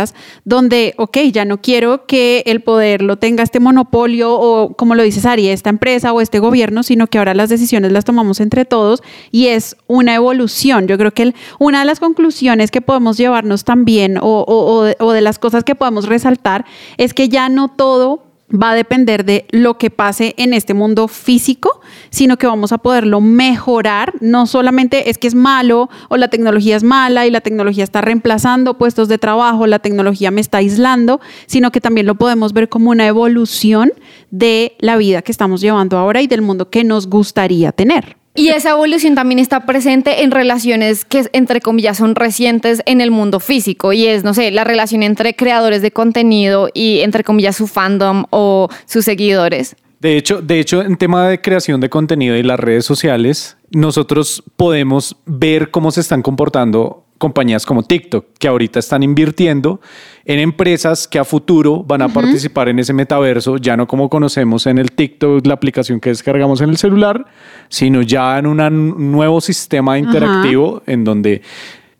[0.44, 5.02] donde, ok, ya no quiero que el poder lo tenga este monopolio o, como lo
[5.02, 8.64] dice Sari, esta empresa o este gobierno, sino que ahora las decisiones las tomamos entre
[8.64, 10.86] todos y es una evolución.
[10.88, 15.20] Yo creo que una de las conclusiones que podemos llevarnos también o, o- o de
[15.20, 16.64] las cosas que podemos resaltar
[16.98, 21.08] es que ya no todo va a depender de lo que pase en este mundo
[21.08, 21.80] físico,
[22.10, 24.14] sino que vamos a poderlo mejorar.
[24.20, 28.00] No solamente es que es malo o la tecnología es mala y la tecnología está
[28.00, 32.68] reemplazando puestos de trabajo, la tecnología me está aislando, sino que también lo podemos ver
[32.68, 33.92] como una evolución
[34.30, 38.23] de la vida que estamos llevando ahora y del mundo que nos gustaría tener.
[38.36, 43.12] Y esa evolución también está presente en relaciones que, entre comillas, son recientes en el
[43.12, 43.92] mundo físico.
[43.92, 48.24] Y es, no sé, la relación entre creadores de contenido y, entre comillas, su fandom
[48.30, 49.76] o sus seguidores.
[50.00, 54.42] De hecho, de hecho, en tema de creación de contenido y las redes sociales, nosotros
[54.56, 59.80] podemos ver cómo se están comportando compañías como TikTok, que ahorita están invirtiendo
[60.26, 64.66] en empresas que a futuro van a participar en ese metaverso, ya no como conocemos
[64.66, 67.24] en el TikTok, la aplicación que descargamos en el celular,
[67.70, 71.40] sino ya en una- un nuevo sistema interactivo en donde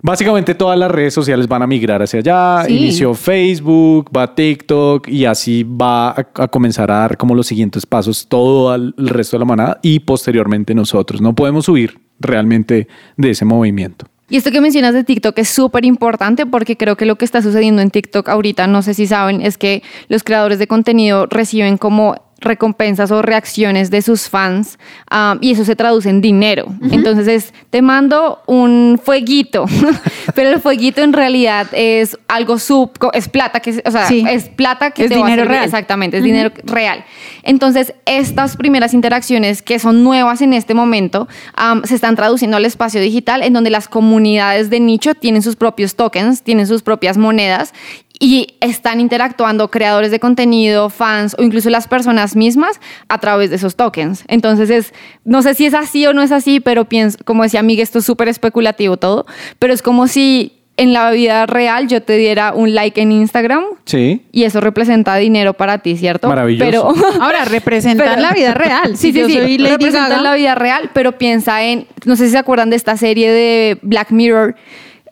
[0.06, 2.64] Básicamente todas las redes sociales van a migrar hacia allá.
[2.66, 2.76] Sí.
[2.76, 7.86] Inició Facebook, va TikTok y así va a, a comenzar a dar como los siguientes
[7.86, 11.22] pasos todo el resto de la manada y posteriormente nosotros.
[11.22, 14.04] No podemos huir realmente de ese movimiento.
[14.30, 17.42] Y esto que mencionas de TikTok es súper importante porque creo que lo que está
[17.42, 21.76] sucediendo en TikTok ahorita, no sé si saben, es que los creadores de contenido reciben
[21.76, 24.78] como recompensas o reacciones de sus fans
[25.10, 26.66] ah, y eso se traduce en dinero.
[26.90, 29.64] Entonces es, te mando un fueguito,
[30.34, 34.24] pero el fueguito en realidad es algo sub, es plata, que, o sea, Sí.
[34.28, 35.64] es plata que Es te va a dinero real.
[35.64, 37.04] Exactamente, es dinero real.
[37.42, 42.64] Entonces, estas primeras interacciones que son nuevas en este momento am, se están traduciendo al
[42.64, 47.16] espacio digital en donde las comunidades de nicho tienen sus propios tokens, tienen sus propias
[47.16, 47.72] monedas
[48.20, 53.56] y están interactuando creadores de contenido, fans o incluso las personas mismas a través de
[53.56, 54.24] esos tokens.
[54.28, 57.62] Entonces es, no sé si es así o no es así, pero pienso, como decía
[57.62, 59.26] Miguel, esto es súper especulativo todo,
[59.58, 63.62] pero es como si en la vida real yo te diera un like en Instagram
[63.84, 64.22] Sí.
[64.32, 66.28] y eso representa dinero para ti, ¿cierto?
[66.28, 66.64] Maravilloso.
[66.64, 66.88] Pero
[67.22, 68.96] Ahora, representan la vida real.
[68.96, 69.34] Sí, sí, yo sí.
[69.34, 72.70] soy Lady representa Gaga, la vida real, pero piensa en, no sé si se acuerdan
[72.70, 74.56] de esta serie de Black Mirror.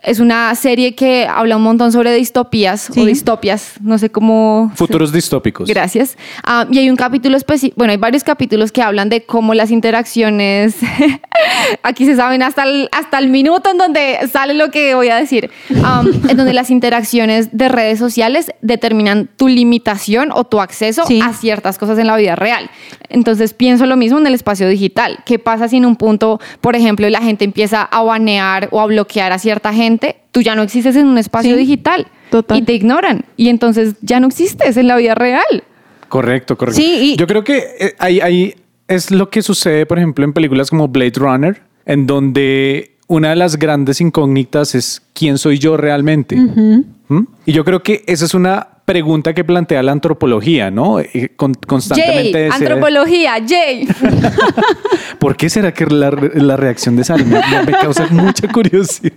[0.03, 3.01] Es una serie que habla un montón sobre distopías Sí.
[3.01, 4.73] o distopias, no sé cómo.
[4.75, 5.69] Futuros distópicos.
[5.69, 6.17] Gracias.
[6.45, 9.71] Ah, y hay un capítulo específico, bueno, hay varios capítulos que hablan de cómo las
[9.71, 10.75] interacciones,
[11.83, 15.17] aquí se saben hasta el, hasta el minuto en donde sale lo que voy a
[15.17, 15.51] decir,
[15.85, 21.21] Am, en donde las interacciones de redes sociales determinan tu limitación o tu acceso Sí.
[21.23, 22.71] a ciertas cosas en la vida real.
[23.09, 25.19] Entonces pienso lo mismo en el espacio digital.
[25.27, 28.87] ¿Qué pasa si en un punto, por ejemplo, la gente empieza a banear o a
[28.87, 29.92] bloquear a cierta gente?
[30.31, 31.59] Tú ya no existes en un espacio Sí.
[31.59, 32.07] digital.
[32.31, 32.59] Total.
[32.59, 33.25] Y te ignoran.
[33.37, 35.65] Y entonces ya no existes en la vida real.
[36.09, 36.81] Correcto, correcto.
[36.81, 38.55] Sí, y- Yo creo que eh, ahí, ahí
[38.89, 43.37] es lo que sucede, por ejemplo, en películas como Blade Runner, en donde una de
[43.37, 46.37] las grandes incógnitas es quién soy yo realmente.
[46.37, 47.25] ¿Mm?
[47.47, 50.99] Y yo creo que esa es una pregunta que plantea la antropología, ¿no?
[51.01, 52.49] Eh, con- constantemente.
[52.51, 53.87] Jay, antropología, Jay.
[55.19, 59.13] ¿Por qué será que la, la reacción de Sara me, causa mucha curiosidad?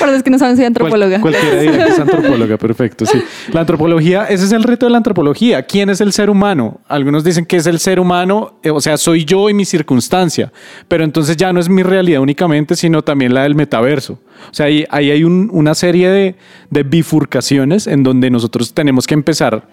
[0.00, 1.20] Para los que no saben, soy antropóloga.
[1.20, 3.22] Cual- cualquiera dirá que es antropóloga, perfecto, sí.
[3.52, 5.62] La antropología, ese es el reto de la antropología.
[5.64, 6.80] ¿Quién es el ser humano?
[6.88, 10.50] Algunos dicen que es el ser humano, eh, o sea, soy yo y mi circunstancia,
[10.88, 14.18] pero entonces ya no es mi realidad únicamente, sino también la del metaverso.
[14.50, 16.34] O sea, ahí, ahí hay un- una serie de,
[16.70, 19.66] de bifurcaciones en donde nosotros tenemos que empezar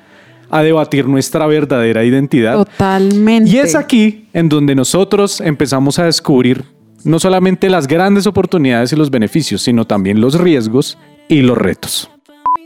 [0.49, 2.55] a debatir nuestra verdadera identidad.
[2.57, 3.49] Totalmente.
[3.49, 6.65] Y es aquí en donde nosotros empezamos a descubrir
[7.03, 10.97] no solamente las grandes oportunidades y los beneficios, sino también los riesgos
[11.29, 12.11] y los retos.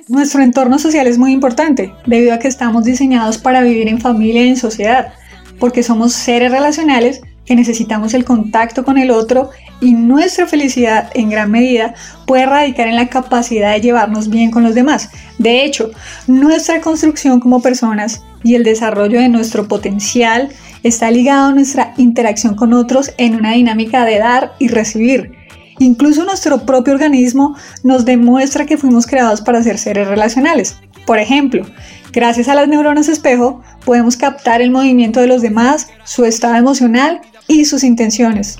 [0.08, 4.46] Nuestro entorno social es muy importante, debido a que estamos diseñados para vivir en familia
[4.46, 5.14] y en sociedad,
[5.60, 9.50] porque somos seres relacionales que necesitamos el contacto con el otro
[9.82, 11.94] y nuestra felicidad en gran medida
[12.26, 15.10] puede radicar en la capacidad de llevarnos bien con los demás.
[15.38, 15.92] De hecho,
[16.28, 20.50] nuestra construcción como personas y el desarrollo de nuestro potencial
[20.84, 25.32] está ligado a nuestra interacción con otros en una dinámica de dar y recibir.
[25.80, 30.78] Incluso nuestro propio organismo nos demuestra que fuimos creados para ser seres relacionales.
[31.06, 31.66] Por ejemplo,
[32.14, 37.22] gracias a las neuronas espejo podemos captar el movimiento de los demás, su estado emocional
[37.48, 38.58] y sus intenciones.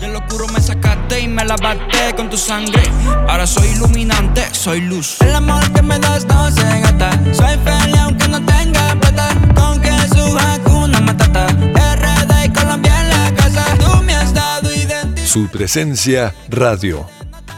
[0.00, 2.82] De lo oscuro me sacaste y me lavaste con tu sangre.
[3.28, 5.20] Ahora soy iluminante, soy luz.
[5.20, 7.12] El amor que me das no se gasta.
[7.32, 9.28] Soy feliz aunque no tenga plata.
[9.54, 11.46] Con Jesús Hakuna Matata.
[11.46, 13.64] RD y Colombia en la casa.
[13.78, 15.26] Tú me has dado identidad.
[15.26, 17.06] Su presencia radio.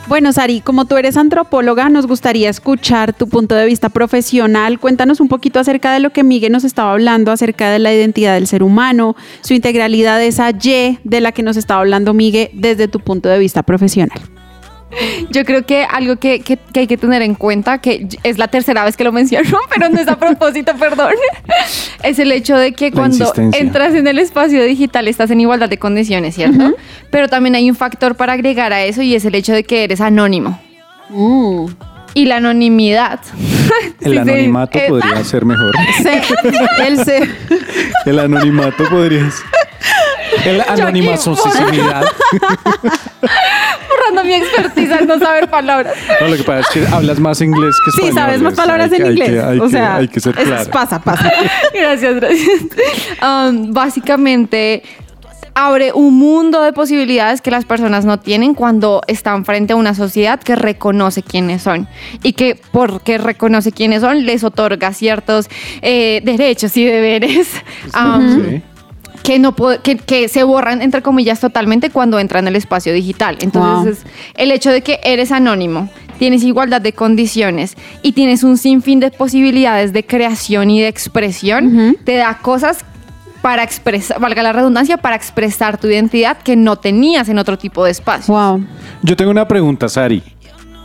[0.08, 4.78] Bueno, Sari, como tú eres antropóloga, nos gustaría escuchar tu punto de vista profesional.
[4.78, 8.34] Cuéntanos un poquito acerca de lo que Miguel nos estaba hablando, acerca de la identidad
[8.34, 12.86] del ser humano, su integralidad, esa Y de la que nos estaba hablando Miguel desde
[12.86, 14.35] tu punto de vista profesional.
[15.30, 18.48] Yo creo que algo que, que- que hay que tener en cuenta, que es la
[18.48, 21.12] tercera vez que lo menciono, pero no es a propósito, perdón,
[22.04, 25.68] es el hecho de que La cuando entras en el espacio digital estás en igualdad
[25.68, 26.74] de condiciones, ¿cierto?
[27.10, 29.84] Pero también hay un factor para agregar a eso y es el hecho de que
[29.84, 30.60] eres anónimo.
[31.10, 31.66] Mm.
[32.14, 33.20] Y la anonimidad.
[34.00, 35.72] El Sí, sí, anonimato eh, podría ser mejor.
[36.86, 37.28] El ser-
[38.06, 39.46] El anonimato podría ser.
[40.44, 42.04] El anonimasosidad.
[43.96, 45.94] Borrando mi expertise al no saber palabras.
[46.20, 48.14] No, lo que pasa es que hablas más inglés que Sí, español.
[48.14, 49.44] sabes más palabras hay en que- hay que- inglés.
[49.44, 50.70] hay o que- sea, hay que ser claro.
[50.70, 51.32] pasa, pasa.
[51.74, 52.48] Gracias, gracias.
[53.22, 54.82] Um, básicamente
[55.58, 59.94] abre un mundo de posibilidades que las personas no tienen cuando están frente a una
[59.94, 61.88] sociedad que reconoce quiénes son
[62.22, 65.48] y que porque reconoce quiénes son les otorga ciertos
[65.80, 67.48] eh, derechos y deberes
[67.98, 68.62] um, Sí.
[69.26, 73.36] Que no que, que se borran entre comillas totalmente cuando entran al espacio digital.
[73.40, 74.04] Entonces, es
[74.36, 75.88] el hecho de que eres anónimo,
[76.20, 81.96] tienes igualdad de condiciones y tienes un sinfín de posibilidades de creación y de expresión,
[82.04, 82.84] te da cosas
[83.42, 87.84] para expresar, valga la redundancia, para expresar tu identidad que no tenías en otro tipo
[87.84, 88.32] de espacio.
[88.32, 88.64] Wow.
[89.02, 90.22] Yo tengo una pregunta, Sari.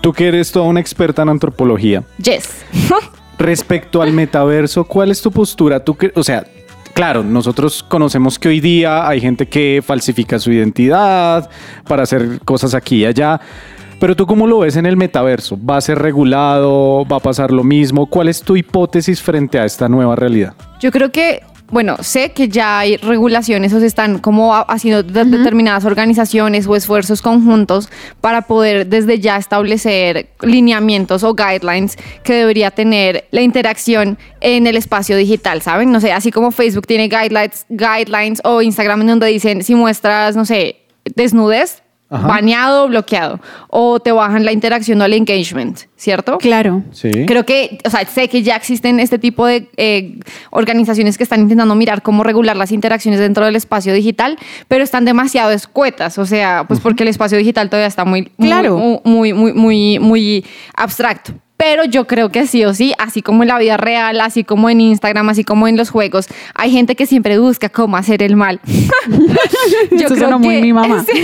[0.02, 2.04] Tú que eres toda una experta en antropología.
[2.18, 2.50] Yes.
[3.38, 5.84] Respecto al metaverso, ¿cuál es tu postura?
[5.84, 6.44] Tú que, o sea,
[6.94, 11.50] claro, nosotros conocemos que hoy día hay gente que falsifica su identidad
[11.88, 13.40] para hacer cosas aquí y allá.
[14.00, 15.60] Pero tú cómo lo ves en el metaverso?
[15.64, 17.06] ¿Va a ser regulado?
[17.06, 18.08] ¿Va a pasar lo mismo?
[18.08, 20.56] ¿Cuál es tu hipótesis frente a esta nueva realidad?
[20.80, 25.04] Yo creo que, bueno, sé que ya hay regulaciones o se están como ha- haciendo
[25.04, 32.34] de- determinadas organizaciones o esfuerzos conjuntos para poder desde ya establecer lineamientos o guidelines que
[32.34, 35.92] debería tener la interacción en el espacio digital, ¿saben?
[35.92, 40.36] No sé, así como Facebook tiene guidelines, guidelines o Instagram en donde dicen si muestras,
[40.36, 40.78] no sé,
[41.16, 42.28] desnudez, Ajá.
[42.28, 46.38] baneado o bloqueado, o te bajan la interacción o el engagement, ¿cierto?
[46.40, 46.84] Claro.
[46.92, 47.10] Sí.
[47.26, 50.20] Creo que, o sea, sé que ya existen este tipo de eh,
[50.50, 55.06] organizaciones que están intentando mirar cómo regular las interacciones dentro del espacio digital, pero están
[55.06, 58.78] demasiado escuetas, o sea, pues porque el espacio digital todavía está muy, muy- Claro.
[59.06, 60.46] muy, muy, muy, muy
[60.76, 61.34] abstracto.
[61.62, 64.68] Pero yo creo que sí o sí, así como en la vida real, así como
[64.72, 68.36] en Instagram, así como en los juegos, hay gente que siempre busca cómo hacer el
[68.36, 68.60] mal.
[69.92, 71.06] Eso sonó muy mi mamá.
[71.12, 71.24] sí,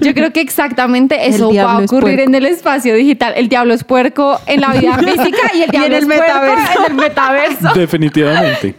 [0.00, 3.34] yo creo que exactamente eso va diablo a es ocurrir en el espacio digital.
[3.36, 6.06] El diablo es puerco en la vida física y el Y en diablo el es
[6.06, 6.78] puerco metaverso.
[6.78, 7.68] en el metaverso.
[7.74, 8.74] Definitivamente.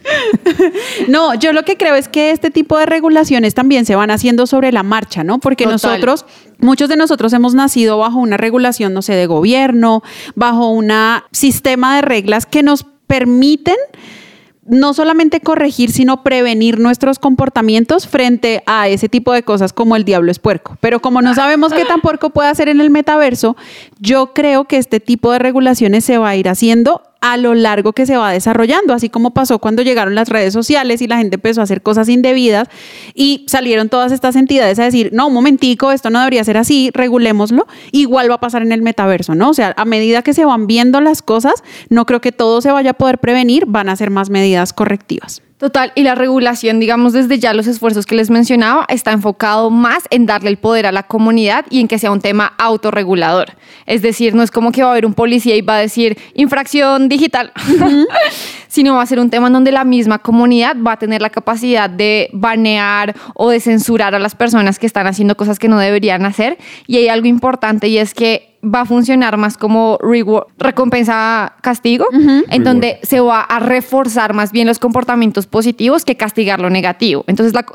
[1.07, 4.47] No, yo lo que creo es que este tipo de regulaciones también se van haciendo
[4.47, 5.39] sobre la marcha, ¿no?
[5.39, 5.73] Porque Total.
[5.73, 6.25] nosotros,
[6.59, 10.03] muchos de nosotros hemos nacido bajo una regulación, no sé, de gobierno,
[10.35, 10.91] bajo un
[11.31, 13.75] sistema de reglas que nos permiten
[14.65, 20.05] no solamente corregir, sino prevenir nuestros comportamientos frente a ese tipo de cosas como el
[20.05, 20.77] diablo es puerco.
[20.81, 23.55] Pero como no sabemos qué tan puerco puede hacer en el metaverso,
[23.99, 27.93] yo creo que este tipo de regulaciones se va a ir haciendo a lo largo
[27.93, 31.37] que se va desarrollando, así como pasó cuando llegaron las redes sociales y la gente
[31.37, 32.67] empezó a hacer cosas indebidas
[33.15, 36.91] y salieron todas estas entidades a decir, no, un momentico, esto no debería ser así,
[36.93, 37.65] regulémoslo.
[37.91, 39.49] Igual va a pasar en el metaverso, ¿no?
[39.49, 42.71] O sea, a medida que se van viendo las cosas, no creo que todo se
[42.71, 45.41] vaya a poder prevenir, van a ser más medidas correctivas.
[45.57, 50.03] Total, y la regulación, digamos, desde ya los esfuerzos que les mencionaba, está enfocado más
[50.09, 53.53] en darle el poder a la comunidad y en que sea un tema autorregulador.
[53.85, 56.17] Es decir, no es como que va a haber un policía y va a decir
[56.33, 57.53] infracción digital,
[58.67, 61.29] sino va a ser un tema en donde la misma comunidad va a tener la
[61.29, 65.79] capacidad de banear o de censurar a las personas que están haciendo cosas que no
[65.79, 66.57] deberían hacer.
[66.85, 72.07] Y hay algo importante y es que va a funcionar más como reward- recompensa-castigo,
[72.49, 77.23] en donde se va a reforzar más bien los comportamientos positivos que castigar lo negativo.
[77.27, 77.65] Entonces, la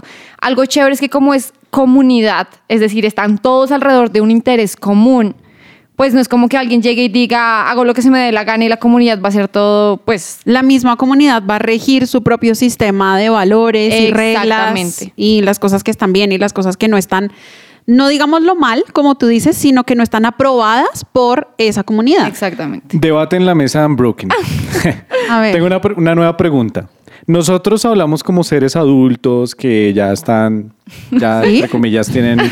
[0.41, 4.77] algo chévere es que como es comunidad, es decir, están todos alrededor de un interés
[4.77, 5.35] común,
[5.97, 8.33] pues no es como que alguien llegue y diga, hago lo que se me dé
[8.33, 10.41] la gana y la comunidad va a hacer todo, pues...
[10.45, 15.13] La misma comunidad va a regir su propio sistema de valores y reglas Exactamente.
[15.17, 17.31] y las cosas que están bien y las cosas que no están,
[17.87, 22.27] no digamos lo mal, como tú dices, sino que no están aprobadas por esa comunidad.
[22.29, 22.97] Exactamente.
[22.99, 24.31] Debate en la mesa de Unbroken.
[25.31, 25.53] A ver.
[25.53, 26.89] Tengo una, pre- una nueva pregunta.
[27.27, 30.73] Nosotros hablamos como seres adultos que ya están,
[31.11, 31.57] ya ¿Sí?
[31.57, 32.41] entre comillas, tienen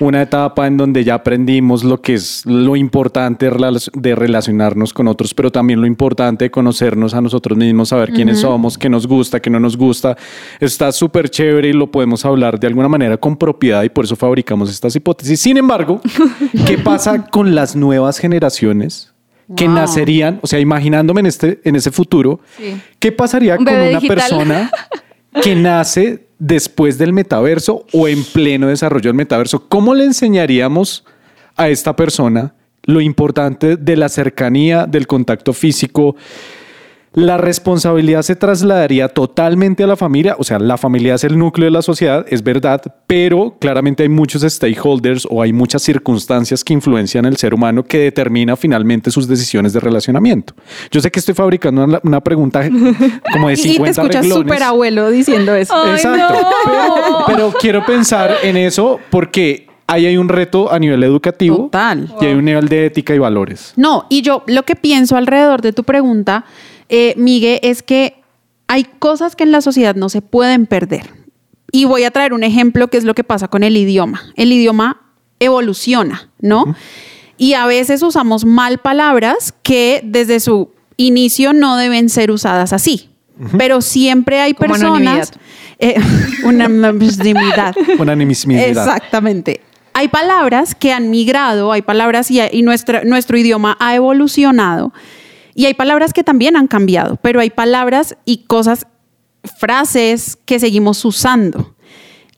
[0.00, 4.92] una etapa en donde ya aprendimos lo que es lo importante de rela- de relacionarnos
[4.92, 8.88] con otros, pero también lo importante de conocernos a nosotros mismos, saber quiénes somos, qué
[8.88, 10.16] nos gusta, qué no nos gusta.
[10.60, 14.16] Está súper chévere y lo podemos hablar de alguna manera con propiedad y por eso
[14.16, 15.40] fabricamos estas hipótesis.
[15.40, 16.00] Sin embargo,
[16.66, 19.08] ¿qué pasa con las nuevas generaciones?
[19.56, 19.74] que Wow.
[19.74, 22.80] nacerían, o sea, imaginándome en este en ese futuro, Sí.
[22.98, 24.08] ¿qué pasaría Un con una digital.
[24.16, 24.70] persona
[25.42, 29.68] que nace después del metaverso o en pleno desarrollo del metaverso?
[29.68, 31.04] ¿Cómo le enseñaríamos
[31.56, 36.16] a esta persona lo importante de la cercanía, del contacto físico?
[37.14, 41.66] La responsabilidad se trasladaría totalmente a la familia, o sea, la familia es el núcleo
[41.66, 46.72] de la sociedad, es verdad, pero claramente hay muchos stakeholders o hay muchas circunstancias que
[46.72, 50.54] influencian al ser humano que determina finalmente sus decisiones de relacionamiento.
[50.90, 52.66] Yo sé que estoy fabricando una, una pregunta
[53.32, 55.74] como de 50 Y te escuchas súper abuelo diciendo eso.
[55.92, 56.32] Exacto.
[56.32, 56.40] no.
[56.64, 62.08] Pero, pero quiero pensar en eso porque ahí hay un reto a nivel educativo Total.
[62.20, 63.74] y hay un nivel de ética y valores.
[63.76, 66.44] No, y yo lo que pienso alrededor de tu pregunta,
[66.92, 68.22] eh, Miguel, es que
[68.68, 71.10] hay cosas que en la sociedad no se pueden perder.
[71.72, 74.22] Y voy a traer un ejemplo que es lo que pasa con el idioma.
[74.36, 75.00] El idioma
[75.40, 76.76] evoluciona, ¿no?
[77.38, 83.08] Y a veces usamos mal palabras que desde su inicio no deben ser usadas así.
[83.58, 85.32] Pero siempre hay Como personas...
[85.78, 85.94] eh.
[86.44, 87.74] Unanimidad.
[88.68, 89.60] Exactamente.
[89.94, 94.92] Hay palabras que han migrado, hay palabras y, y nuestra- nuestro idioma ha evolucionado
[95.54, 98.86] y hay palabras que también han cambiado, pero hay palabras y cosas,
[99.58, 101.74] frases que seguimos usando.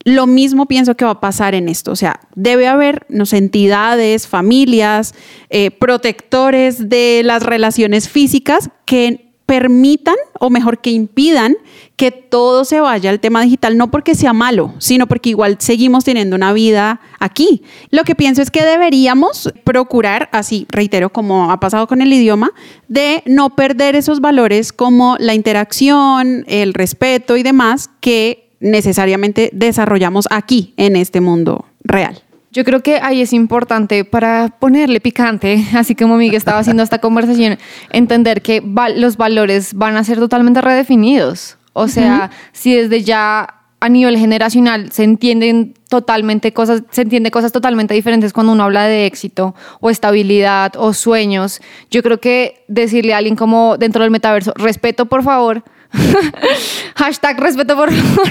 [0.05, 1.92] Lo mismo pienso que va a pasar en esto.
[1.92, 5.15] O sea, debe haber no entidades, familias,
[5.48, 11.57] eh, protectores de las relaciones físicas que permitan, o mejor que impidan,
[11.97, 16.05] que todo se vaya al tema digital, no porque sea malo, sino porque igual seguimos
[16.05, 17.63] teniendo una vida aquí.
[17.90, 22.53] Lo que pienso es que deberíamos procurar, así reitero, como ha pasado con el idioma,
[22.88, 30.27] de no perder esos valores como la interacción, el respeto y demás que necesariamente desarrollamos
[30.31, 32.23] aquí en este mundo real.
[32.55, 36.98] Yo creo que ahí es importante para ponerle picante, así como Miguel estaba haciendo esta
[37.00, 37.59] conversación,
[37.90, 41.59] entender que va- los valores van a ser totalmente redefinidos.
[41.73, 47.52] O sea, si desde ya a nivel generacional se entienden totalmente cosas, se entiende cosas
[47.52, 51.61] totalmente diferentes cuando uno habla de éxito o estabilidad o sueños.
[51.90, 55.65] Yo creo que decirle a alguien como dentro del metaverso, respeto por favor,
[56.97, 58.29] hashtag respeto por favor,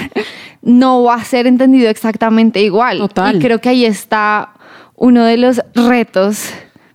[0.62, 2.98] no va a ser entendido exactamente igual.
[2.98, 3.36] Total.
[3.36, 4.50] Y creo que ahí está
[4.96, 6.50] uno de los retos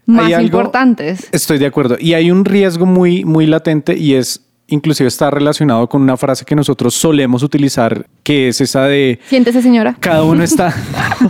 [0.06, 1.28] más algo- importantes.
[1.32, 1.98] Estoy de acuerdo.
[2.00, 6.46] Y hay un riesgo muy, muy latente y es, inclusive está relacionado con una frase
[6.46, 9.96] que nosotros solemos utilizar, que es esa de Siéntese, señora.
[10.00, 10.70] cada uno está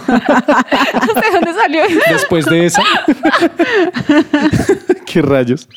[0.08, 1.82] ¿De dónde salió
[2.12, 2.84] después de esa.
[5.06, 5.68] ¿Qué rayos?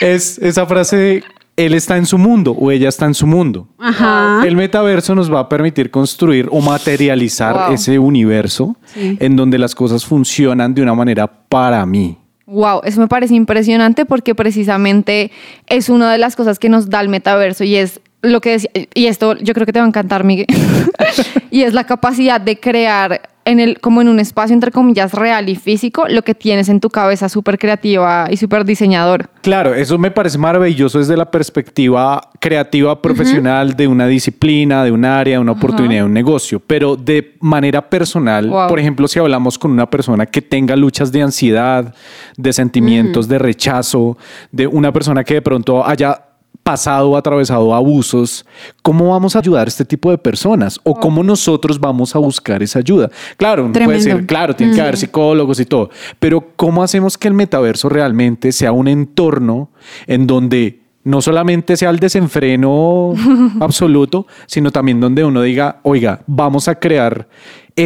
[0.00, 1.24] Es esa frase de
[1.66, 3.68] él está en su mundo o ella está en su mundo.
[3.78, 4.42] Ajá.
[4.46, 7.74] El metaverso nos va a permitir construir o materializar Wow.
[7.74, 9.16] ese universo Sí.
[9.20, 12.16] en donde las cosas funcionan de una manera para mí.
[12.46, 15.30] Wow, eso me parece impresionante porque precisamente
[15.68, 18.70] es una de las cosas que nos da el metaverso y es lo que decía,
[18.94, 20.46] y esto yo creo que te va a encantar, Miguel,
[21.50, 25.48] y es la capacidad de crear en el, como en un espacio entre comillas real
[25.48, 29.30] y físico lo que tienes en tu cabeza súper creativa y súper diseñador.
[29.42, 35.04] Claro, eso me parece maravilloso desde la perspectiva creativa profesional de una disciplina, de un
[35.04, 38.68] área, de una oportunidad, de un negocio, pero de manera personal, Wow.
[38.68, 41.94] por ejemplo, si hablamos con una persona que tenga luchas de ansiedad,
[42.36, 44.16] de sentimientos de rechazo,
[44.52, 46.24] de una persona que de pronto haya
[46.62, 48.44] pasado o atravesado abusos,
[48.82, 50.78] ¿cómo vamos a ayudar a este tipo de personas?
[50.82, 53.10] ¿O cómo nosotros vamos a buscar esa ayuda?
[53.36, 57.28] Claro, uno puede decir, claro, tiene que haber psicólogos y todo, pero ¿cómo hacemos que
[57.28, 59.70] el metaverso realmente sea un entorno
[60.06, 63.14] en donde no solamente sea el desenfreno
[63.60, 67.26] absoluto, sino también donde uno diga, oiga, vamos a crear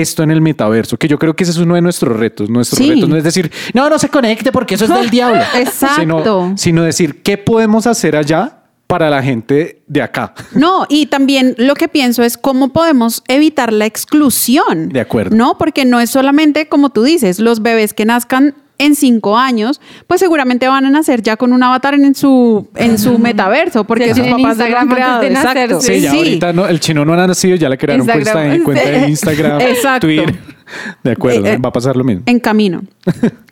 [0.01, 2.51] esto en el metaverso, que yo creo que ese es uno de nuestros retos.
[2.51, 2.91] Nuestros Sí.
[2.91, 5.41] retos no es decir, no, no se conecte porque eso es del diablo.
[5.57, 6.01] Exacto.
[6.01, 10.35] Sino, sino decir, ¿qué podemos hacer allá para la gente de acá?
[10.55, 14.89] No, y también lo que pienso es cómo podemos evitar la exclusión.
[14.91, 15.35] De acuerdo.
[15.37, 19.81] No, porque no es solamente, como tú dices, los bebés que nazcan en cinco años,
[20.07, 24.09] pues seguramente van a nacer ya con un avatar en su, en su metaverso, porque
[24.09, 25.23] Ya sus papás ya lo han Instagram creado.
[25.23, 25.81] Exacto.
[25.81, 28.53] Sí, ya ahorita no, el chino no ha nacido, ya le crearon cuenta, Instagram.
[28.53, 30.07] en cuenta de Instagram, Exacto.
[30.07, 30.54] Twitter.
[31.05, 32.23] De acuerdo, Eh, eh, va a pasar lo mismo.
[32.27, 32.83] en camino.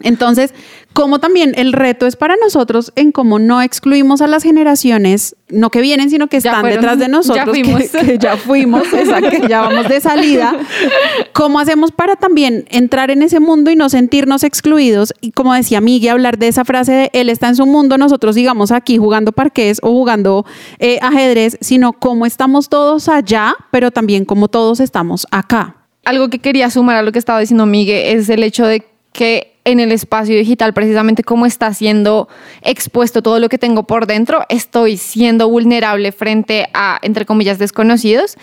[0.00, 0.54] Entonces,
[0.92, 5.70] como también el reto es para nosotros en cómo no excluimos a las generaciones, no
[5.70, 7.82] que vienen, sino que Ya están fueron, detrás de ya nosotros, que- fuimos.
[7.90, 10.54] Que, ya fuimos, exacto, que ya vamos de salida.
[11.32, 15.12] ¿Cómo hacemos para también entrar en ese mundo y no sentirnos excluidos?
[15.20, 18.34] Y como decía Miguel, hablar de esa frase de él está en su mundo, nosotros
[18.34, 20.44] sigamos aquí jugando parqués o jugando
[20.78, 25.76] eh, ajedrez, sino cómo estamos todos allá, pero también cómo todos estamos acá.
[26.04, 29.52] Algo que quería sumar a lo que estaba diciendo Miguel es el hecho de que
[29.64, 32.28] en el espacio digital, precisamente como está siendo
[32.62, 38.36] expuesto todo lo que tengo por dentro, estoy siendo vulnerable frente a, entre comillas, desconocidos,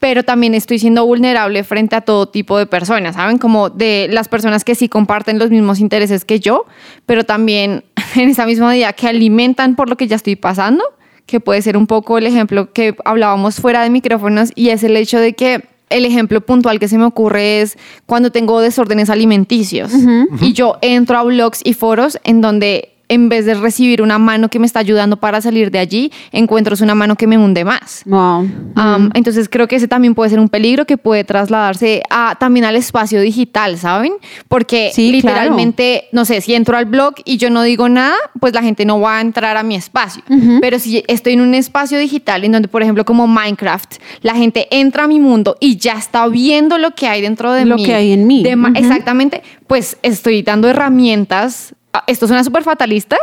[0.00, 3.38] pero también estoy siendo vulnerable frente a todo tipo de personas, ¿saben?
[3.38, 6.64] Como de las personas que sí comparten los mismos intereses que yo,
[7.06, 7.84] pero también
[8.16, 10.82] en esa misma medida que alimentan por lo que ya estoy pasando,
[11.26, 14.96] que puede ser un poco el ejemplo que hablábamos fuera de micrófonos, y es el
[14.96, 17.76] hecho de que el ejemplo puntual que se me ocurre es
[18.06, 19.92] cuando tengo desórdenes alimenticios
[20.40, 24.48] y yo entro a blogs y foros en donde en vez de recibir una mano
[24.48, 28.02] que me está ayudando para salir de allí, encuentro una mano que me hunde más.
[28.06, 28.40] Wow.
[28.40, 32.64] Um, entonces creo que ese también puede ser un peligro que puede trasladarse a, también
[32.64, 34.14] al espacio digital, ¿saben?
[34.48, 38.54] Porque Sí, literalmente, no sé, si entro al blog y yo no digo nada, pues
[38.54, 40.22] la gente no va a entrar a mi espacio.
[40.60, 44.66] Pero si estoy en un espacio digital en donde, por ejemplo, como Minecraft, la gente
[44.70, 47.84] entra a mi mundo y ya está viendo lo que hay dentro de Lo mí.
[47.84, 48.42] que hay en mí.
[48.42, 48.56] de.
[48.74, 51.74] Exactamente, pues estoy dando herramientas.
[51.94, 53.16] Ah, Esto suena súper fatalista,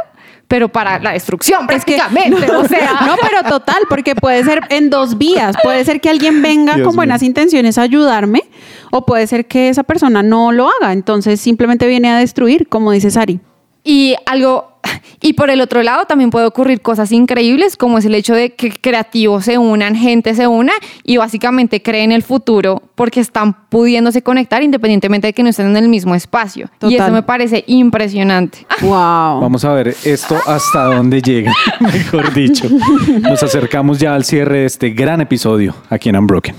[0.47, 2.49] pero para la destrucción Es que- prácticamente.
[2.51, 5.55] o sea, No, pero total, porque puede ser en dos vías.
[5.61, 7.27] Puede ser que alguien venga Dios con buenas mío.
[7.27, 8.43] intenciones a ayudarme,
[8.91, 10.93] o puede ser que esa persona no lo haga.
[10.93, 13.39] Entonces simplemente viene a destruir, como dice Sari.
[13.83, 14.79] Y algo,
[15.21, 18.53] y por el otro lado también puede ocurrir cosas increíbles, como es el hecho de
[18.53, 20.73] que creativos se unan, gente se una
[21.03, 25.77] y básicamente creen el futuro porque están pudiéndose conectar independientemente de que no estén en
[25.77, 26.69] el mismo espacio.
[26.81, 28.65] Y eso me parece impresionante.
[28.81, 29.39] Wow.
[29.39, 32.67] Vamos a ver esto hasta dónde llega, mejor dicho.
[33.21, 36.55] Nos acercamos ya al cierre de este gran episodio aquí en Unbroken.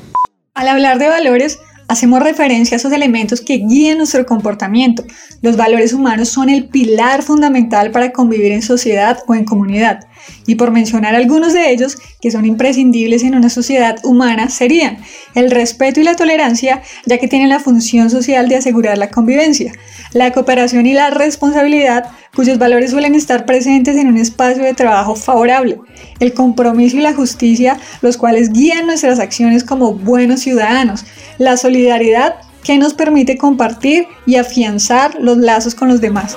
[0.55, 1.59] Al hablar de valores,
[1.93, 5.05] hacemos referencia a esos elementos que guían nuestro comportamiento.
[5.43, 10.07] Los valores humanos son el pilar fundamental para convivir en sociedad o en comunidad.
[10.47, 14.99] Y por mencionar algunos de ellos que son imprescindibles en una sociedad humana serían
[15.35, 19.73] el respeto y la tolerancia, ya que tienen la función social de asegurar la convivencia,
[20.13, 25.17] la cooperación y la responsabilidad, cuyos valores suelen estar presentes en un espacio de trabajo
[25.17, 25.79] favorable,
[26.21, 31.05] el compromiso y la justicia, los cuales guían nuestras acciones como buenos ciudadanos,
[31.39, 36.37] la solidaridad que nos permite compartir y afianzar los lazos con los demás.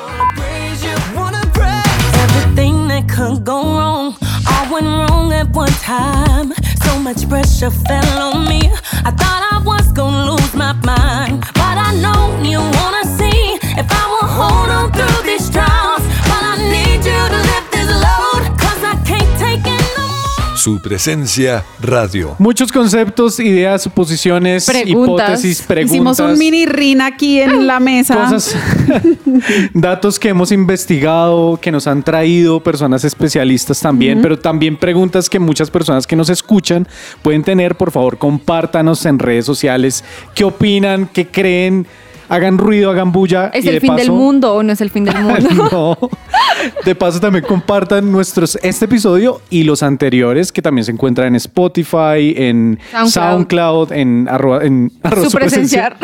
[3.16, 4.18] Could go wrong.
[4.52, 6.54] All went wrong at one time.
[6.84, 8.62] So much pressure fell on me.
[9.08, 13.42] I thought I was gonna lose my mind, but I know you wanna see
[13.82, 15.95] if I will hold on through this trials.
[20.66, 22.36] Su presencia radio.
[22.40, 25.28] Muchos conceptos, ideas, suposiciones, Preguntas.
[25.44, 25.94] hipótesis, preguntas.
[25.94, 28.16] Hicimos un mini rin aquí en la mesa.
[28.16, 28.56] cosas,
[29.76, 35.38] datos que hemos investigado, que nos han traído personas especialistas también, pero también preguntas que
[35.38, 36.88] muchas personas que nos escuchan
[37.22, 37.76] pueden tener.
[37.76, 40.04] Por favor, compártanos en redes sociales
[40.34, 41.86] qué opinan, qué creen,
[42.30, 43.48] hagan ruido, hagan bulla.
[43.54, 45.50] ¿Es y el de fin del mundo o no es el fin del mundo?
[46.02, 46.10] no.
[46.84, 51.36] De paso también compartan nuestros este episodio y los anteriores que también se encuentran en
[51.36, 53.12] Spotify, en SoundCloud.
[53.12, 55.88] SoundCloud, en arroba, en arroba Su presencia.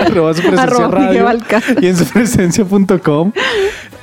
[0.00, 1.82] arroba su presencia Arroba Miguel radio Alcázar.
[1.82, 3.32] y en supresencia.com.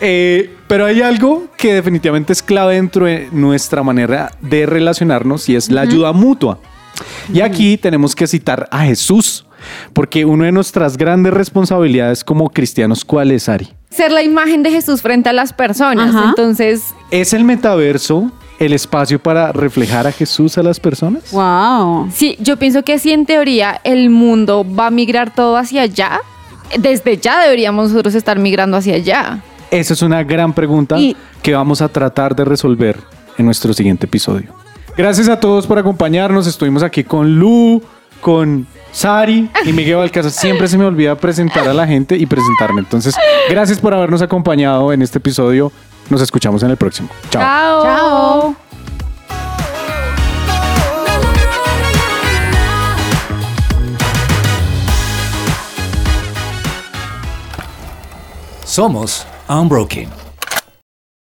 [0.01, 5.55] Eh, pero hay algo que definitivamente es clave dentro de nuestra manera de relacionarnos y
[5.55, 6.59] es la ayuda mutua.
[7.33, 9.45] Y aquí tenemos que citar a Jesús,
[9.93, 13.69] porque una de nuestras grandes responsabilidades como cristianos, ¿cuál es, Ari?
[13.89, 16.13] Ser la imagen de Jesús frente a las personas.
[16.15, 16.29] Ajá.
[16.29, 21.31] Entonces, ¿Es el metaverso el espacio para reflejar a Jesús a las personas?
[21.31, 22.09] Wow.
[22.13, 26.19] Sí, yo pienso que si en teoría el mundo va a migrar todo hacia allá,
[26.77, 29.41] desde ya deberíamos nosotros estar migrando hacia allá.
[29.71, 32.97] Esa es una gran pregunta Y- que vamos a tratar de resolver
[33.37, 34.53] en nuestro siguiente episodio.
[34.97, 36.47] Gracias a todos por acompañarnos.
[36.47, 37.81] Estuvimos aquí con Lu,
[38.21, 38.65] con
[38.97, 40.31] Sari y Miguel Alcázar.
[40.31, 42.79] Siempre se me olvida presentar a la gente y presentarme.
[42.79, 43.15] Entonces,
[43.47, 45.71] gracias por habernos acompañado en este episodio.
[46.09, 47.07] Nos escuchamos en el próximo.
[47.29, 47.83] Chao.
[47.83, 47.83] Chao.
[47.83, 48.55] Chao.
[58.65, 60.26] Somos Unbroken.